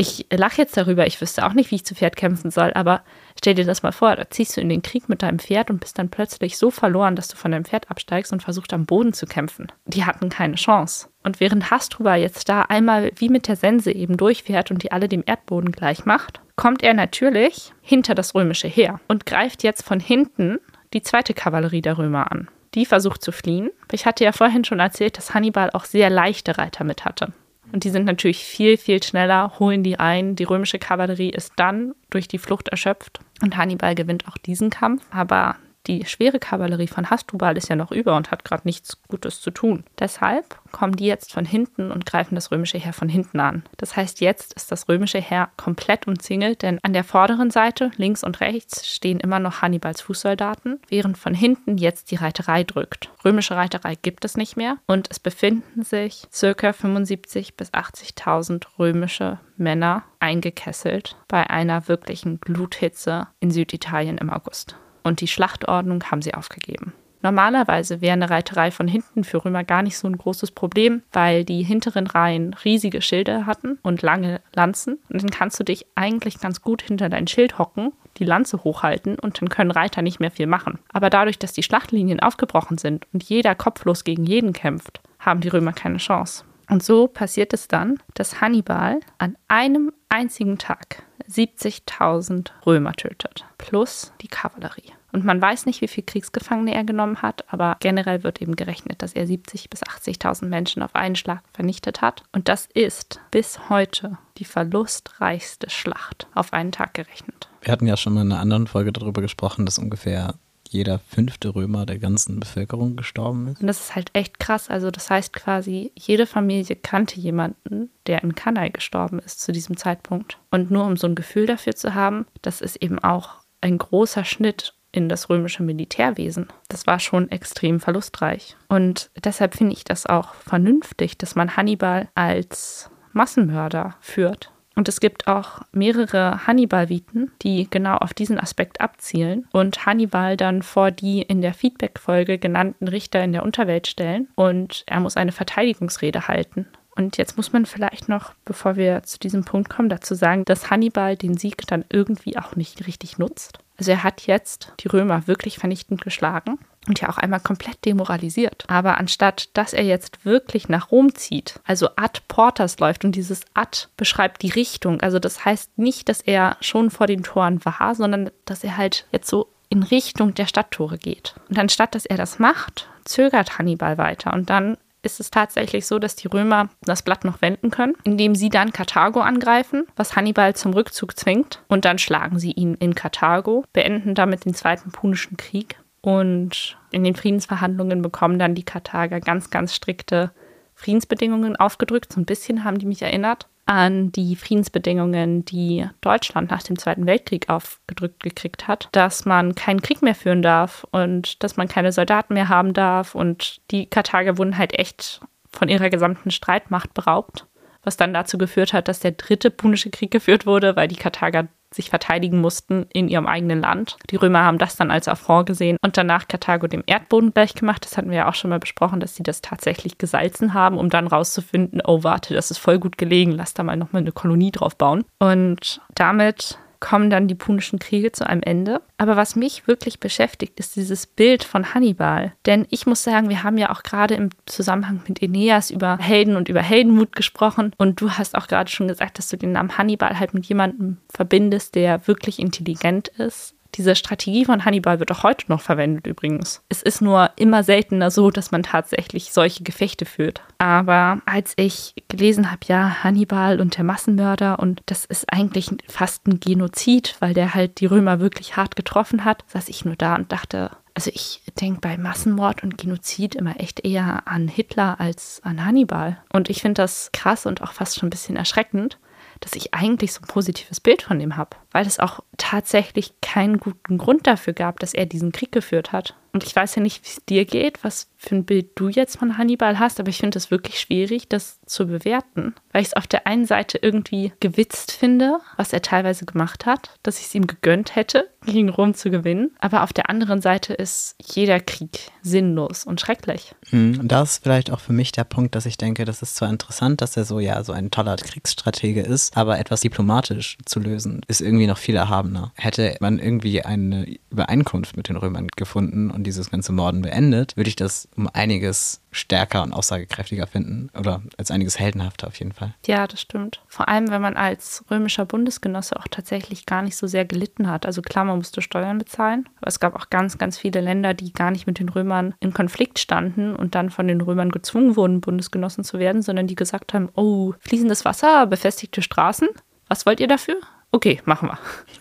Ich 0.00 0.24
lache 0.32 0.62
jetzt 0.62 0.78
darüber, 0.78 1.06
ich 1.06 1.20
wüsste 1.20 1.44
auch 1.44 1.52
nicht, 1.52 1.70
wie 1.70 1.74
ich 1.74 1.84
zu 1.84 1.94
Pferd 1.94 2.16
kämpfen 2.16 2.50
soll, 2.50 2.72
aber 2.72 3.02
stell 3.38 3.54
dir 3.54 3.66
das 3.66 3.82
mal 3.82 3.92
vor, 3.92 4.16
da 4.16 4.30
ziehst 4.30 4.56
du 4.56 4.62
in 4.62 4.70
den 4.70 4.80
Krieg 4.80 5.10
mit 5.10 5.20
deinem 5.20 5.38
Pferd 5.38 5.68
und 5.68 5.78
bist 5.78 5.98
dann 5.98 6.08
plötzlich 6.08 6.56
so 6.56 6.70
verloren, 6.70 7.16
dass 7.16 7.28
du 7.28 7.36
von 7.36 7.52
deinem 7.52 7.66
Pferd 7.66 7.90
absteigst 7.90 8.32
und 8.32 8.42
versuchst 8.42 8.72
am 8.72 8.86
Boden 8.86 9.12
zu 9.12 9.26
kämpfen. 9.26 9.70
Die 9.84 10.06
hatten 10.06 10.30
keine 10.30 10.54
Chance. 10.54 11.10
Und 11.22 11.38
während 11.38 11.70
Hasdrubal 11.70 12.18
jetzt 12.18 12.48
da 12.48 12.62
einmal 12.62 13.12
wie 13.16 13.28
mit 13.28 13.46
der 13.46 13.56
Sense 13.56 13.92
eben 13.92 14.16
durchfährt 14.16 14.70
und 14.70 14.82
die 14.82 14.90
alle 14.90 15.06
dem 15.06 15.22
Erdboden 15.26 15.70
gleich 15.70 16.06
macht, 16.06 16.40
kommt 16.56 16.82
er 16.82 16.94
natürlich 16.94 17.74
hinter 17.82 18.14
das 18.14 18.34
römische 18.34 18.68
Heer 18.68 19.00
und 19.06 19.26
greift 19.26 19.62
jetzt 19.62 19.82
von 19.82 20.00
hinten 20.00 20.60
die 20.94 21.02
zweite 21.02 21.34
Kavallerie 21.34 21.82
der 21.82 21.98
Römer 21.98 22.32
an. 22.32 22.48
Die 22.74 22.86
versucht 22.86 23.22
zu 23.22 23.32
fliehen. 23.32 23.68
Ich 23.92 24.06
hatte 24.06 24.24
ja 24.24 24.32
vorhin 24.32 24.64
schon 24.64 24.80
erzählt, 24.80 25.18
dass 25.18 25.34
Hannibal 25.34 25.68
auch 25.72 25.84
sehr 25.84 26.08
leichte 26.08 26.56
Reiter 26.56 26.84
mit 26.84 27.04
hatte. 27.04 27.34
Und 27.72 27.84
die 27.84 27.90
sind 27.90 28.04
natürlich 28.04 28.44
viel, 28.44 28.76
viel 28.76 29.02
schneller, 29.02 29.58
holen 29.58 29.82
die 29.82 29.98
ein. 29.98 30.36
Die 30.36 30.44
römische 30.44 30.78
Kavallerie 30.78 31.30
ist 31.30 31.52
dann 31.56 31.94
durch 32.10 32.28
die 32.28 32.38
Flucht 32.38 32.68
erschöpft. 32.68 33.20
Und 33.42 33.56
Hannibal 33.56 33.94
gewinnt 33.94 34.26
auch 34.28 34.36
diesen 34.38 34.70
Kampf. 34.70 35.02
Aber 35.10 35.56
die 35.90 36.04
schwere 36.06 36.38
Kavallerie 36.38 36.86
von 36.86 37.10
Hasdrubal 37.10 37.56
ist 37.56 37.68
ja 37.68 37.74
noch 37.74 37.90
über 37.90 38.16
und 38.16 38.30
hat 38.30 38.44
gerade 38.44 38.62
nichts 38.64 39.02
Gutes 39.08 39.40
zu 39.40 39.50
tun. 39.50 39.82
Deshalb 39.98 40.60
kommen 40.70 40.94
die 40.94 41.06
jetzt 41.06 41.32
von 41.32 41.44
hinten 41.44 41.90
und 41.90 42.06
greifen 42.06 42.36
das 42.36 42.52
römische 42.52 42.78
Heer 42.78 42.92
von 42.92 43.08
hinten 43.08 43.40
an. 43.40 43.64
Das 43.76 43.96
heißt, 43.96 44.20
jetzt 44.20 44.52
ist 44.52 44.70
das 44.70 44.88
römische 44.88 45.20
Heer 45.20 45.48
komplett 45.56 46.06
umzingelt, 46.06 46.62
denn 46.62 46.78
an 46.82 46.92
der 46.92 47.02
vorderen 47.02 47.50
Seite, 47.50 47.90
links 47.96 48.22
und 48.22 48.40
rechts, 48.40 48.88
stehen 48.88 49.18
immer 49.18 49.40
noch 49.40 49.62
Hannibals 49.62 50.00
Fußsoldaten, 50.02 50.78
während 50.88 51.18
von 51.18 51.34
hinten 51.34 51.76
jetzt 51.76 52.12
die 52.12 52.16
Reiterei 52.16 52.62
drückt. 52.62 53.10
Römische 53.24 53.56
Reiterei 53.56 53.96
gibt 53.96 54.24
es 54.24 54.36
nicht 54.36 54.56
mehr 54.56 54.76
und 54.86 55.08
es 55.10 55.18
befinden 55.18 55.82
sich 55.82 56.28
ca. 56.30 56.70
75.000 56.70 57.52
bis 57.56 57.72
80.000 57.72 58.66
römische 58.78 59.40
Männer 59.56 60.04
eingekesselt 60.20 61.16
bei 61.26 61.50
einer 61.50 61.88
wirklichen 61.88 62.40
Gluthitze 62.40 63.26
in 63.40 63.50
Süditalien 63.50 64.18
im 64.18 64.30
August 64.30 64.76
und 65.02 65.20
die 65.20 65.28
Schlachtordnung 65.28 66.04
haben 66.04 66.22
sie 66.22 66.34
aufgegeben. 66.34 66.92
Normalerweise 67.22 68.00
wäre 68.00 68.14
eine 68.14 68.30
Reiterei 68.30 68.70
von 68.70 68.88
hinten 68.88 69.24
für 69.24 69.44
Römer 69.44 69.62
gar 69.62 69.82
nicht 69.82 69.98
so 69.98 70.08
ein 70.08 70.16
großes 70.16 70.52
Problem, 70.52 71.02
weil 71.12 71.44
die 71.44 71.62
hinteren 71.62 72.06
Reihen 72.06 72.54
riesige 72.64 73.02
Schilde 73.02 73.44
hatten 73.44 73.78
und 73.82 74.00
lange 74.00 74.40
Lanzen. 74.54 74.98
Und 75.10 75.22
dann 75.22 75.30
kannst 75.30 75.60
du 75.60 75.64
dich 75.64 75.86
eigentlich 75.94 76.40
ganz 76.40 76.62
gut 76.62 76.80
hinter 76.80 77.10
dein 77.10 77.26
Schild 77.26 77.58
hocken, 77.58 77.92
die 78.16 78.24
Lanze 78.24 78.64
hochhalten 78.64 79.18
und 79.18 79.40
dann 79.40 79.50
können 79.50 79.70
Reiter 79.70 80.00
nicht 80.00 80.18
mehr 80.18 80.30
viel 80.30 80.46
machen. 80.46 80.78
Aber 80.92 81.10
dadurch, 81.10 81.38
dass 81.38 81.52
die 81.52 81.62
Schlachtlinien 81.62 82.20
aufgebrochen 82.20 82.78
sind 82.78 83.06
und 83.12 83.22
jeder 83.22 83.54
kopflos 83.54 84.04
gegen 84.04 84.24
jeden 84.24 84.54
kämpft, 84.54 85.00
haben 85.18 85.40
die 85.40 85.48
Römer 85.48 85.74
keine 85.74 85.98
Chance. 85.98 86.44
Und 86.70 86.84
so 86.84 87.08
passiert 87.08 87.52
es 87.52 87.66
dann, 87.66 87.98
dass 88.14 88.40
Hannibal 88.40 89.00
an 89.18 89.36
einem 89.48 89.92
einzigen 90.08 90.56
Tag 90.56 91.02
70.000 91.28 92.50
Römer 92.64 92.92
tötet, 92.92 93.44
plus 93.58 94.12
die 94.20 94.28
Kavallerie. 94.28 94.92
Und 95.12 95.24
man 95.24 95.42
weiß 95.42 95.66
nicht, 95.66 95.80
wie 95.80 95.88
viele 95.88 96.04
Kriegsgefangene 96.04 96.72
er 96.72 96.84
genommen 96.84 97.22
hat, 97.22 97.44
aber 97.52 97.76
generell 97.80 98.22
wird 98.22 98.40
eben 98.40 98.54
gerechnet, 98.54 99.02
dass 99.02 99.12
er 99.12 99.26
70.000 99.26 99.68
bis 99.68 99.82
80.000 99.82 100.46
Menschen 100.46 100.82
auf 100.82 100.94
einen 100.94 101.16
Schlag 101.16 101.42
vernichtet 101.52 102.00
hat. 102.00 102.22
Und 102.32 102.48
das 102.48 102.68
ist 102.72 103.20
bis 103.32 103.68
heute 103.68 104.18
die 104.38 104.44
verlustreichste 104.44 105.68
Schlacht 105.70 106.28
auf 106.34 106.52
einen 106.52 106.70
Tag 106.70 106.94
gerechnet. 106.94 107.48
Wir 107.62 107.72
hatten 107.72 107.88
ja 107.88 107.96
schon 107.96 108.14
mal 108.14 108.22
in 108.22 108.30
einer 108.30 108.40
anderen 108.40 108.68
Folge 108.68 108.92
darüber 108.92 109.20
gesprochen, 109.20 109.66
dass 109.66 109.78
ungefähr 109.78 110.34
jeder 110.70 111.00
fünfte 111.00 111.54
Römer 111.54 111.84
der 111.84 111.98
ganzen 111.98 112.38
Bevölkerung 112.38 112.94
gestorben 112.94 113.48
ist. 113.48 113.60
Und 113.60 113.66
das 113.66 113.80
ist 113.80 113.94
halt 113.96 114.10
echt 114.12 114.38
krass. 114.38 114.70
Also 114.70 114.92
das 114.92 115.10
heißt 115.10 115.32
quasi, 115.32 115.90
jede 115.96 116.26
Familie 116.26 116.76
kannte 116.76 117.18
jemanden, 117.18 117.90
der 118.06 118.22
in 118.22 118.36
Kanai 118.36 118.68
gestorben 118.68 119.18
ist 119.18 119.40
zu 119.40 119.50
diesem 119.50 119.76
Zeitpunkt. 119.76 120.38
Und 120.50 120.70
nur 120.70 120.84
um 120.84 120.96
so 120.96 121.08
ein 121.08 121.16
Gefühl 121.16 121.46
dafür 121.46 121.74
zu 121.74 121.94
haben, 121.94 122.24
das 122.42 122.60
ist 122.60 122.76
eben 122.76 123.00
auch 123.00 123.40
ein 123.60 123.78
großer 123.78 124.24
Schnitt 124.24 124.74
in 124.92 125.08
das 125.08 125.28
römische 125.28 125.64
Militärwesen. 125.64 126.46
Das 126.68 126.86
war 126.86 127.00
schon 127.00 127.30
extrem 127.30 127.80
verlustreich. 127.80 128.56
Und 128.68 129.10
deshalb 129.24 129.56
finde 129.56 129.72
ich 129.72 129.84
das 129.84 130.06
auch 130.06 130.34
vernünftig, 130.34 131.18
dass 131.18 131.34
man 131.34 131.56
Hannibal 131.56 132.08
als 132.14 132.90
Massenmörder 133.12 133.96
führt 134.00 134.52
und 134.80 134.88
es 134.88 134.98
gibt 134.98 135.26
auch 135.26 135.60
mehrere 135.72 136.46
Hannibal-Viten, 136.46 137.30
die 137.42 137.68
genau 137.68 137.96
auf 137.96 138.14
diesen 138.14 138.40
Aspekt 138.40 138.80
abzielen 138.80 139.46
und 139.52 139.84
Hannibal 139.84 140.38
dann 140.38 140.62
vor 140.62 140.90
die 140.90 141.20
in 141.20 141.42
der 141.42 141.52
Feedback-Folge 141.52 142.38
genannten 142.38 142.88
Richter 142.88 143.22
in 143.22 143.32
der 143.34 143.42
Unterwelt 143.42 143.88
stellen 143.88 144.28
und 144.36 144.84
er 144.86 145.00
muss 145.00 145.18
eine 145.18 145.32
Verteidigungsrede 145.32 146.28
halten. 146.28 146.64
Und 146.96 147.18
jetzt 147.18 147.36
muss 147.36 147.52
man 147.52 147.66
vielleicht 147.66 148.08
noch, 148.08 148.32
bevor 148.46 148.76
wir 148.76 149.02
zu 149.02 149.18
diesem 149.18 149.44
Punkt 149.44 149.68
kommen, 149.68 149.90
dazu 149.90 150.14
sagen, 150.14 150.46
dass 150.46 150.70
Hannibal 150.70 151.14
den 151.14 151.36
Sieg 151.36 151.66
dann 151.66 151.84
irgendwie 151.90 152.38
auch 152.38 152.56
nicht 152.56 152.86
richtig 152.86 153.18
nutzt. 153.18 153.58
Also 153.80 153.92
er 153.92 154.04
hat 154.04 154.26
jetzt 154.26 154.74
die 154.80 154.88
Römer 154.88 155.26
wirklich 155.26 155.58
vernichtend 155.58 156.02
geschlagen 156.02 156.58
und 156.86 157.00
ja 157.00 157.08
auch 157.08 157.16
einmal 157.16 157.40
komplett 157.40 157.82
demoralisiert. 157.86 158.64
Aber 158.68 158.98
anstatt 158.98 159.48
dass 159.54 159.72
er 159.72 159.84
jetzt 159.84 160.26
wirklich 160.26 160.68
nach 160.68 160.90
Rom 160.90 161.14
zieht, 161.14 161.58
also 161.64 161.88
ad 161.96 162.20
portas 162.28 162.78
läuft 162.78 163.06
und 163.06 163.16
dieses 163.16 163.40
ad 163.54 163.86
beschreibt 163.96 164.42
die 164.42 164.50
Richtung, 164.50 165.00
also 165.00 165.18
das 165.18 165.46
heißt 165.46 165.78
nicht, 165.78 166.10
dass 166.10 166.20
er 166.20 166.58
schon 166.60 166.90
vor 166.90 167.06
den 167.06 167.22
Toren 167.22 167.64
war, 167.64 167.94
sondern 167.94 168.30
dass 168.44 168.64
er 168.64 168.76
halt 168.76 169.06
jetzt 169.12 169.30
so 169.30 169.48
in 169.70 169.82
Richtung 169.82 170.34
der 170.34 170.46
Stadttore 170.46 170.98
geht. 170.98 171.34
Und 171.48 171.58
anstatt 171.58 171.94
dass 171.94 172.04
er 172.04 172.18
das 172.18 172.38
macht, 172.38 172.86
zögert 173.06 173.58
Hannibal 173.58 173.96
weiter 173.96 174.34
und 174.34 174.50
dann 174.50 174.76
ist 175.02 175.20
es 175.20 175.30
tatsächlich 175.30 175.86
so, 175.86 175.98
dass 175.98 176.16
die 176.16 176.28
Römer 176.28 176.68
das 176.82 177.02
Blatt 177.02 177.24
noch 177.24 177.42
wenden 177.42 177.70
können, 177.70 177.94
indem 178.04 178.34
sie 178.34 178.48
dann 178.48 178.72
Karthago 178.72 179.20
angreifen, 179.20 179.86
was 179.96 180.16
Hannibal 180.16 180.54
zum 180.54 180.72
Rückzug 180.72 181.18
zwingt. 181.18 181.62
Und 181.68 181.84
dann 181.84 181.98
schlagen 181.98 182.38
sie 182.38 182.52
ihn 182.52 182.74
in 182.74 182.94
Karthago, 182.94 183.64
beenden 183.72 184.14
damit 184.14 184.44
den 184.44 184.54
Zweiten 184.54 184.90
Punischen 184.90 185.36
Krieg. 185.36 185.76
Und 186.02 186.78
in 186.90 187.04
den 187.04 187.14
Friedensverhandlungen 187.14 188.00
bekommen 188.02 188.38
dann 188.38 188.54
die 188.54 188.64
Karthager 188.64 189.20
ganz, 189.20 189.50
ganz 189.50 189.74
strikte 189.74 190.32
Friedensbedingungen 190.74 191.56
aufgedrückt. 191.56 192.12
So 192.12 192.20
ein 192.20 192.26
bisschen 192.26 192.64
haben 192.64 192.78
die 192.78 192.86
mich 192.86 193.02
erinnert 193.02 193.49
an 193.70 194.10
die 194.10 194.34
Friedensbedingungen, 194.34 195.44
die 195.44 195.88
Deutschland 196.00 196.50
nach 196.50 196.64
dem 196.64 196.76
Zweiten 196.76 197.06
Weltkrieg 197.06 197.48
aufgedrückt 197.48 198.20
gekriegt 198.20 198.66
hat, 198.66 198.88
dass 198.90 199.26
man 199.26 199.54
keinen 199.54 199.80
Krieg 199.80 200.02
mehr 200.02 200.16
führen 200.16 200.42
darf 200.42 200.84
und 200.90 201.40
dass 201.44 201.56
man 201.56 201.68
keine 201.68 201.92
Soldaten 201.92 202.34
mehr 202.34 202.48
haben 202.48 202.72
darf. 202.72 203.14
Und 203.14 203.60
die 203.70 203.86
Karthager 203.86 204.38
wurden 204.38 204.58
halt 204.58 204.76
echt 204.76 205.20
von 205.52 205.68
ihrer 205.68 205.88
gesamten 205.88 206.32
Streitmacht 206.32 206.94
beraubt, 206.94 207.46
was 207.84 207.96
dann 207.96 208.12
dazu 208.12 208.38
geführt 208.38 208.72
hat, 208.72 208.88
dass 208.88 208.98
der 208.98 209.12
dritte 209.12 209.52
Punische 209.52 209.90
Krieg 209.90 210.10
geführt 210.10 210.46
wurde, 210.46 210.74
weil 210.74 210.88
die 210.88 210.96
Karthager 210.96 211.46
sich 211.72 211.90
verteidigen 211.90 212.40
mussten 212.40 212.86
in 212.92 213.08
ihrem 213.08 213.26
eigenen 213.26 213.60
Land. 213.60 213.96
Die 214.10 214.16
Römer 214.16 214.44
haben 214.44 214.58
das 214.58 214.76
dann 214.76 214.90
als 214.90 215.08
Affront 215.08 215.46
gesehen 215.46 215.76
und 215.82 215.96
danach 215.96 216.28
Karthago 216.28 216.66
dem 216.66 216.82
Erdboden 216.86 217.32
gleich 217.32 217.54
gemacht. 217.54 217.84
Das 217.84 217.96
hatten 217.96 218.10
wir 218.10 218.18
ja 218.18 218.28
auch 218.28 218.34
schon 218.34 218.50
mal 218.50 218.58
besprochen, 218.58 219.00
dass 219.00 219.14
sie 219.14 219.22
das 219.22 219.40
tatsächlich 219.40 219.98
gesalzen 219.98 220.54
haben, 220.54 220.78
um 220.78 220.90
dann 220.90 221.06
rauszufinden, 221.06 221.80
oh 221.84 222.02
warte, 222.02 222.34
das 222.34 222.50
ist 222.50 222.58
voll 222.58 222.78
gut 222.78 222.98
gelegen, 222.98 223.32
lass 223.32 223.54
da 223.54 223.62
mal 223.62 223.76
nochmal 223.76 224.02
eine 224.02 224.12
Kolonie 224.12 224.50
drauf 224.50 224.76
bauen. 224.76 225.04
Und 225.18 225.80
damit 225.94 226.58
kommen 226.80 227.10
dann 227.10 227.28
die 227.28 227.34
Punischen 227.34 227.78
Kriege 227.78 228.10
zu 228.10 228.26
einem 228.26 228.42
Ende. 228.42 228.80
Aber 228.98 229.16
was 229.16 229.36
mich 229.36 229.66
wirklich 229.66 230.00
beschäftigt, 230.00 230.58
ist 230.58 230.76
dieses 230.76 231.06
Bild 231.06 231.44
von 231.44 231.74
Hannibal. 231.74 232.32
Denn 232.46 232.66
ich 232.70 232.86
muss 232.86 233.02
sagen, 233.02 233.28
wir 233.28 233.42
haben 233.42 233.58
ja 233.58 233.70
auch 233.70 233.82
gerade 233.82 234.14
im 234.14 234.30
Zusammenhang 234.46 235.02
mit 235.06 235.22
Aeneas 235.22 235.70
über 235.70 235.98
Helden 235.98 236.36
und 236.36 236.48
über 236.48 236.62
Heldenmut 236.62 237.14
gesprochen. 237.14 237.72
Und 237.76 238.00
du 238.00 238.10
hast 238.10 238.34
auch 238.34 238.46
gerade 238.46 238.70
schon 238.70 238.88
gesagt, 238.88 239.18
dass 239.18 239.28
du 239.28 239.36
den 239.36 239.52
Namen 239.52 239.76
Hannibal 239.76 240.18
halt 240.18 240.34
mit 240.34 240.46
jemandem 240.46 240.96
verbindest, 241.12 241.74
der 241.74 242.06
wirklich 242.06 242.38
intelligent 242.38 243.08
ist, 243.08 243.54
diese 243.74 243.94
Strategie 243.94 244.44
von 244.44 244.64
Hannibal 244.64 244.98
wird 244.98 245.10
auch 245.12 245.22
heute 245.22 245.46
noch 245.48 245.60
verwendet 245.60 246.06
übrigens. 246.06 246.62
Es 246.68 246.82
ist 246.82 247.00
nur 247.00 247.30
immer 247.36 247.62
seltener 247.62 248.10
so, 248.10 248.30
dass 248.30 248.50
man 248.50 248.62
tatsächlich 248.62 249.32
solche 249.32 249.62
Gefechte 249.62 250.04
führt. 250.04 250.42
Aber 250.58 251.20
als 251.26 251.54
ich 251.56 251.94
gelesen 252.08 252.50
habe, 252.50 252.60
ja, 252.66 253.02
Hannibal 253.02 253.60
und 253.60 253.76
der 253.76 253.84
Massenmörder 253.84 254.58
und 254.58 254.82
das 254.86 255.04
ist 255.04 255.32
eigentlich 255.32 255.70
fast 255.88 256.26
ein 256.26 256.40
Genozid, 256.40 257.16
weil 257.20 257.34
der 257.34 257.54
halt 257.54 257.80
die 257.80 257.86
Römer 257.86 258.20
wirklich 258.20 258.56
hart 258.56 258.76
getroffen 258.76 259.24
hat, 259.24 259.44
saß 259.48 259.68
ich 259.68 259.84
nur 259.84 259.96
da 259.96 260.16
und 260.16 260.32
dachte, 260.32 260.70
also 260.94 261.10
ich 261.14 261.42
denke 261.60 261.80
bei 261.80 261.96
Massenmord 261.96 262.62
und 262.62 262.76
Genozid 262.76 263.34
immer 263.34 263.60
echt 263.60 263.84
eher 263.86 264.26
an 264.26 264.48
Hitler 264.48 265.00
als 265.00 265.40
an 265.44 265.64
Hannibal. 265.64 266.18
Und 266.32 266.50
ich 266.50 266.60
finde 266.60 266.82
das 266.82 267.10
krass 267.12 267.46
und 267.46 267.62
auch 267.62 267.72
fast 267.72 267.98
schon 267.98 268.08
ein 268.08 268.10
bisschen 268.10 268.36
erschreckend, 268.36 268.98
dass 269.40 269.54
ich 269.54 269.74
eigentlich 269.74 270.12
so 270.12 270.20
ein 270.20 270.26
positives 270.26 270.80
Bild 270.80 271.02
von 271.02 271.20
ihm 271.20 271.36
habe, 271.36 271.56
weil 271.72 271.86
es 271.86 271.98
auch 271.98 272.20
tatsächlich 272.36 273.14
keinen 273.20 273.58
guten 273.58 273.98
Grund 273.98 274.26
dafür 274.26 274.52
gab, 274.52 274.78
dass 274.80 274.94
er 274.94 275.06
diesen 275.06 275.32
Krieg 275.32 275.50
geführt 275.50 275.92
hat. 275.92 276.14
Und 276.32 276.44
ich 276.44 276.54
weiß 276.54 276.76
ja 276.76 276.82
nicht, 276.82 277.02
wie 277.02 277.08
es 277.08 277.24
dir 277.24 277.44
geht, 277.44 277.82
was 277.82 278.08
für 278.20 278.34
ein 278.36 278.44
Bild 278.44 278.72
du 278.74 278.88
jetzt 278.88 279.16
von 279.16 279.38
Hannibal 279.38 279.78
hast, 279.78 279.98
aber 279.98 280.10
ich 280.10 280.18
finde 280.18 280.36
es 280.36 280.50
wirklich 280.50 280.78
schwierig, 280.78 281.28
das 281.28 281.58
zu 281.64 281.86
bewerten, 281.86 282.54
weil 282.70 282.82
ich 282.82 282.88
es 282.88 282.94
auf 282.94 283.06
der 283.06 283.26
einen 283.26 283.46
Seite 283.46 283.78
irgendwie 283.80 284.32
gewitzt 284.40 284.92
finde, 284.92 285.38
was 285.56 285.72
er 285.72 285.80
teilweise 285.80 286.26
gemacht 286.26 286.66
hat, 286.66 286.90
dass 287.02 287.18
ich 287.18 287.26
es 287.26 287.34
ihm 287.34 287.46
gegönnt 287.46 287.96
hätte, 287.96 288.28
gegen 288.44 288.68
Rom 288.68 288.92
zu 288.92 289.10
gewinnen, 289.10 289.52
aber 289.58 289.82
auf 289.82 289.94
der 289.94 290.10
anderen 290.10 290.42
Seite 290.42 290.74
ist 290.74 291.16
jeder 291.34 291.60
Krieg 291.60 292.10
sinnlos 292.20 292.84
und 292.84 293.00
schrecklich. 293.00 293.54
Hm, 293.70 294.00
und 294.00 294.08
das 294.08 294.32
ist 294.32 294.42
vielleicht 294.42 294.70
auch 294.70 294.80
für 294.80 294.92
mich 294.92 295.12
der 295.12 295.24
Punkt, 295.24 295.54
dass 295.54 295.64
ich 295.64 295.78
denke, 295.78 296.04
das 296.04 296.20
ist 296.20 296.36
zwar 296.36 296.50
interessant, 296.50 297.00
dass 297.00 297.16
er 297.16 297.24
so 297.24 297.40
ja 297.40 297.64
so 297.64 297.72
ein 297.72 297.90
toller 297.90 298.16
Kriegsstratege 298.16 299.00
ist, 299.00 299.34
aber 299.34 299.58
etwas 299.58 299.80
diplomatisch 299.80 300.58
zu 300.66 300.78
lösen, 300.78 301.22
ist 301.26 301.40
irgendwie 301.40 301.66
noch 301.66 301.78
viel 301.78 301.96
erhabener. 301.96 302.52
Hätte 302.56 302.96
man 303.00 303.18
irgendwie 303.18 303.62
eine 303.62 304.06
Übereinkunft 304.30 304.96
mit 304.96 305.08
den 305.08 305.16
Römern 305.16 305.48
gefunden 305.56 306.10
und 306.10 306.24
dieses 306.24 306.50
ganze 306.50 306.72
Morden 306.72 307.00
beendet, 307.00 307.56
würde 307.56 307.68
ich 307.68 307.76
das 307.76 308.09
um 308.16 308.28
einiges 308.32 309.00
stärker 309.12 309.62
und 309.62 309.72
aussagekräftiger 309.72 310.46
finden 310.46 310.90
oder 310.98 311.22
als 311.36 311.50
einiges 311.50 311.78
heldenhafter 311.78 312.28
auf 312.28 312.38
jeden 312.38 312.52
Fall. 312.52 312.74
Ja, 312.86 313.06
das 313.06 313.20
stimmt. 313.20 313.62
Vor 313.66 313.88
allem, 313.88 314.10
wenn 314.10 314.22
man 314.22 314.36
als 314.36 314.84
römischer 314.90 315.24
Bundesgenosse 315.24 315.98
auch 315.98 316.08
tatsächlich 316.08 316.66
gar 316.66 316.82
nicht 316.82 316.96
so 316.96 317.06
sehr 317.06 317.24
gelitten 317.24 317.68
hat. 317.68 317.86
Also 317.86 318.02
klar, 318.02 318.24
man 318.24 318.38
musste 318.38 318.62
Steuern 318.62 318.98
bezahlen, 318.98 319.48
aber 319.56 319.68
es 319.68 319.80
gab 319.80 319.94
auch 319.96 320.10
ganz, 320.10 320.38
ganz 320.38 320.58
viele 320.58 320.80
Länder, 320.80 321.14
die 321.14 321.32
gar 321.32 321.50
nicht 321.50 321.66
mit 321.66 321.78
den 321.78 321.88
Römern 321.88 322.34
in 322.40 322.52
Konflikt 322.52 322.98
standen 322.98 323.56
und 323.56 323.74
dann 323.74 323.90
von 323.90 324.06
den 324.06 324.20
Römern 324.20 324.50
gezwungen 324.50 324.96
wurden, 324.96 325.20
Bundesgenossen 325.20 325.84
zu 325.84 325.98
werden, 325.98 326.22
sondern 326.22 326.46
die 326.46 326.56
gesagt 326.56 326.94
haben, 326.94 327.08
oh, 327.14 327.54
fließendes 327.60 328.04
Wasser, 328.04 328.46
befestigte 328.46 329.02
Straßen, 329.02 329.48
was 329.88 330.06
wollt 330.06 330.20
ihr 330.20 330.28
dafür? 330.28 330.56
Okay, 330.92 331.20
machen 331.24 331.48
wir. 331.48 331.58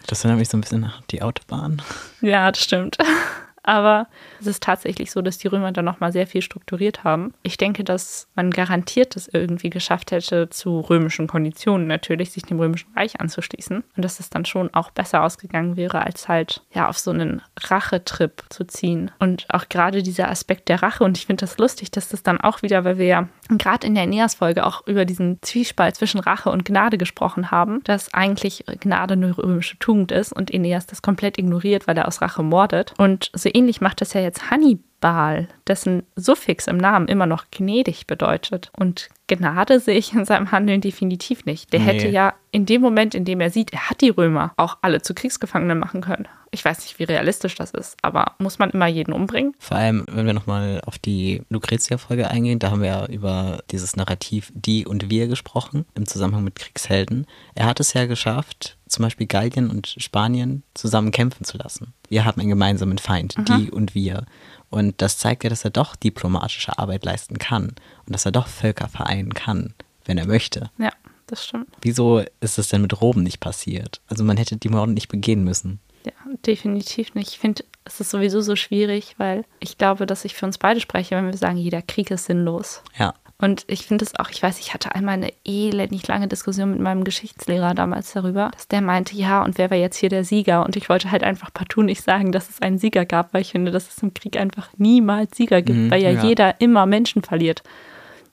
Das 0.07 0.23
erinnert 0.23 0.39
mich 0.39 0.49
so 0.49 0.57
ein 0.57 0.61
bisschen 0.61 0.83
an 0.83 0.93
die 1.11 1.21
Autobahn. 1.21 1.81
Ja, 2.21 2.51
das 2.51 2.63
stimmt. 2.63 2.97
Aber 3.69 4.07
es 4.39 4.47
ist 4.47 4.63
tatsächlich 4.63 5.11
so, 5.11 5.21
dass 5.21 5.37
die 5.37 5.47
Römer 5.47 5.71
dann 5.71 5.85
nochmal 5.85 6.11
sehr 6.11 6.25
viel 6.25 6.41
strukturiert 6.41 7.03
haben. 7.03 7.35
Ich 7.43 7.55
denke, 7.55 7.83
dass 7.83 8.27
man 8.33 8.49
garantiert 8.49 9.15
das 9.15 9.27
irgendwie 9.27 9.69
geschafft 9.69 10.09
hätte, 10.09 10.49
zu 10.49 10.79
römischen 10.79 11.27
Konditionen 11.27 11.85
natürlich, 11.85 12.31
sich 12.31 12.41
dem 12.41 12.59
römischen 12.59 12.91
Reich 12.95 13.21
anzuschließen. 13.21 13.83
Und 13.95 14.03
dass 14.03 14.19
es 14.19 14.31
dann 14.31 14.45
schon 14.45 14.73
auch 14.73 14.89
besser 14.89 15.21
ausgegangen 15.23 15.77
wäre, 15.77 16.03
als 16.03 16.27
halt 16.27 16.63
ja 16.73 16.89
auf 16.89 16.97
so 16.97 17.11
einen 17.11 17.43
Rachetrip 17.59 18.43
zu 18.49 18.65
ziehen. 18.65 19.11
Und 19.19 19.45
auch 19.49 19.69
gerade 19.69 20.01
dieser 20.01 20.29
Aspekt 20.29 20.67
der 20.67 20.81
Rache. 20.81 21.03
Und 21.03 21.19
ich 21.19 21.27
finde 21.27 21.41
das 21.41 21.59
lustig, 21.59 21.91
dass 21.91 22.09
das 22.09 22.23
dann 22.23 22.41
auch 22.41 22.63
wieder, 22.63 22.85
weil 22.85 22.97
wir 22.97 23.05
ja 23.05 23.27
gerade 23.49 23.85
in 23.85 23.93
der 23.93 24.03
Aeneas-Folge 24.03 24.65
auch 24.65 24.87
über 24.87 25.05
diesen 25.05 25.37
Zwiespalt 25.43 25.95
zwischen 25.95 26.19
Rache 26.19 26.49
und 26.49 26.65
Gnade 26.65 26.97
gesprochen 26.97 27.51
haben, 27.51 27.83
dass 27.83 28.11
eigentlich 28.15 28.63
Gnade 28.79 29.13
eine 29.13 29.37
römische 29.37 29.77
Tugend 29.77 30.11
ist 30.11 30.33
und 30.33 30.51
Aeneas 30.51 30.87
das 30.87 31.03
komplett 31.03 31.37
ignoriert, 31.37 31.85
weil 31.85 31.97
er 31.97 32.07
aus 32.07 32.19
Rache 32.21 32.41
mordet. 32.41 32.95
Und 32.97 33.29
so 33.35 33.47
ähnlich 33.59 33.81
macht 33.81 34.01
das 34.01 34.13
ja 34.13 34.21
jetzt 34.21 34.49
Hannibal, 35.01 35.47
dessen 35.67 36.03
Suffix 36.15 36.67
im 36.67 36.77
Namen 36.77 37.07
immer 37.07 37.25
noch 37.25 37.45
gnädig 37.51 38.07
bedeutet. 38.07 38.71
Und 38.75 39.09
Gnade 39.27 39.79
sehe 39.79 39.97
ich 39.97 40.13
in 40.13 40.25
seinem 40.25 40.51
Handeln 40.51 40.81
definitiv 40.81 41.45
nicht. 41.45 41.71
Der 41.71 41.79
nee. 41.79 41.85
hätte 41.85 42.07
ja 42.07 42.33
in 42.51 42.65
dem 42.65 42.81
Moment, 42.81 43.13
in 43.13 43.25
dem 43.25 43.41
er 43.41 43.51
sieht, 43.51 43.73
er 43.73 43.89
hat 43.89 44.01
die 44.01 44.09
Römer 44.09 44.53
auch 44.57 44.77
alle 44.81 45.01
zu 45.01 45.13
Kriegsgefangenen 45.13 45.77
machen 45.77 46.01
können. 46.01 46.27
Ich 46.51 46.65
weiß 46.65 46.79
nicht, 46.79 46.97
wie 46.97 47.03
realistisch 47.03 47.53
das 47.53 47.69
ist, 47.69 47.95
aber 48.01 48.33
muss 48.39 48.57
man 48.57 48.71
immer 48.71 48.87
jeden 48.87 49.13
umbringen? 49.13 49.53
Vor 49.59 49.77
allem, 49.77 50.03
wenn 50.09 50.25
wir 50.25 50.33
nochmal 50.33 50.81
auf 50.83 50.97
die 50.97 51.43
Lucretia-Folge 51.49 52.27
eingehen, 52.27 52.57
da 52.57 52.71
haben 52.71 52.81
wir 52.81 52.87
ja 52.87 53.05
über 53.05 53.59
dieses 53.69 53.95
Narrativ 53.95 54.51
die 54.55 54.87
und 54.87 55.11
wir 55.11 55.27
gesprochen 55.27 55.85
im 55.93 56.07
Zusammenhang 56.07 56.43
mit 56.43 56.55
Kriegshelden. 56.55 57.27
Er 57.53 57.67
hat 57.67 57.79
es 57.79 57.93
ja 57.93 58.07
geschafft, 58.07 58.77
zum 58.87 59.03
Beispiel 59.03 59.27
Gallien 59.27 59.69
und 59.69 59.93
Spanien 59.99 60.63
zusammen 60.73 61.11
kämpfen 61.11 61.43
zu 61.43 61.59
lassen. 61.59 61.93
Wir 62.07 62.25
haben 62.25 62.41
einen 62.41 62.49
gemeinsamen 62.49 62.97
Feind, 62.97 63.37
mhm. 63.37 63.45
die 63.45 63.71
und 63.71 63.93
wir. 63.93 64.25
Und 64.69 65.01
das 65.01 65.17
zeigt 65.17 65.43
ja, 65.43 65.49
dass 65.49 65.65
er 65.65 65.71
doch 65.71 65.95
diplomatische 65.95 66.77
Arbeit 66.77 67.05
leisten 67.05 67.37
kann 67.37 67.69
und 68.05 68.13
dass 68.13 68.25
er 68.25 68.31
doch 68.31 68.47
Völker 68.47 68.87
vereinen 68.87 69.33
kann, 69.33 69.73
wenn 70.05 70.17
er 70.17 70.27
möchte. 70.27 70.69
Ja, 70.77 70.91
das 71.27 71.45
stimmt. 71.45 71.69
Wieso 71.81 72.23
ist 72.39 72.59
es 72.59 72.69
denn 72.69 72.81
mit 72.81 73.01
Rom 73.01 73.23
nicht 73.23 73.39
passiert? 73.39 74.01
Also 74.07 74.23
man 74.23 74.37
hätte 74.37 74.57
die 74.57 74.69
Morde 74.69 74.91
nicht 74.91 75.09
begehen 75.09 75.43
müssen. 75.43 75.79
Ja, 76.05 76.13
definitiv 76.45 77.13
nicht. 77.15 77.31
Ich 77.31 77.39
finde, 77.39 77.63
es 77.83 77.99
ist 77.99 78.11
sowieso 78.11 78.41
so 78.41 78.55
schwierig, 78.55 79.15
weil 79.17 79.45
ich 79.59 79.77
glaube, 79.77 80.05
dass 80.05 80.25
ich 80.25 80.35
für 80.35 80.45
uns 80.45 80.57
beide 80.57 80.79
spreche, 80.79 81.15
wenn 81.15 81.25
wir 81.25 81.37
sagen, 81.37 81.57
jeder 81.57 81.81
Krieg 81.81 82.11
ist 82.11 82.25
sinnlos. 82.25 82.83
Ja. 82.97 83.13
Und 83.41 83.63
ich 83.67 83.85
finde 83.85 84.03
es 84.03 84.19
auch, 84.19 84.29
ich 84.29 84.43
weiß, 84.43 84.59
ich 84.59 84.73
hatte 84.73 84.93
einmal 84.95 85.13
eine 85.13 85.31
elendig 85.45 86.05
lange 86.07 86.27
Diskussion 86.27 86.71
mit 86.71 86.81
meinem 86.81 87.05
Geschichtslehrer 87.05 87.73
damals 87.73 88.11
darüber, 88.11 88.51
dass 88.51 88.67
der 88.67 88.81
meinte, 88.81 89.15
ja, 89.15 89.41
und 89.43 89.57
wer 89.57 89.71
war 89.71 89.77
jetzt 89.77 89.95
hier 89.95 90.09
der 90.09 90.25
Sieger? 90.25 90.65
Und 90.65 90.75
ich 90.75 90.89
wollte 90.89 91.09
halt 91.09 91.23
einfach 91.23 91.53
partout 91.53 91.83
nicht 91.83 92.03
sagen, 92.03 92.33
dass 92.33 92.49
es 92.49 92.61
einen 92.61 92.77
Sieger 92.77 93.05
gab, 93.05 93.33
weil 93.33 93.41
ich 93.41 93.51
finde, 93.51 93.71
dass 93.71 93.87
es 93.87 94.03
im 94.03 94.13
Krieg 94.13 94.37
einfach 94.37 94.69
niemals 94.77 95.37
Sieger 95.37 95.61
gibt, 95.61 95.79
mhm, 95.79 95.91
weil 95.91 96.01
ja, 96.01 96.11
ja 96.11 96.21
jeder 96.21 96.59
immer 96.59 96.85
Menschen 96.85 97.21
verliert. 97.21 97.63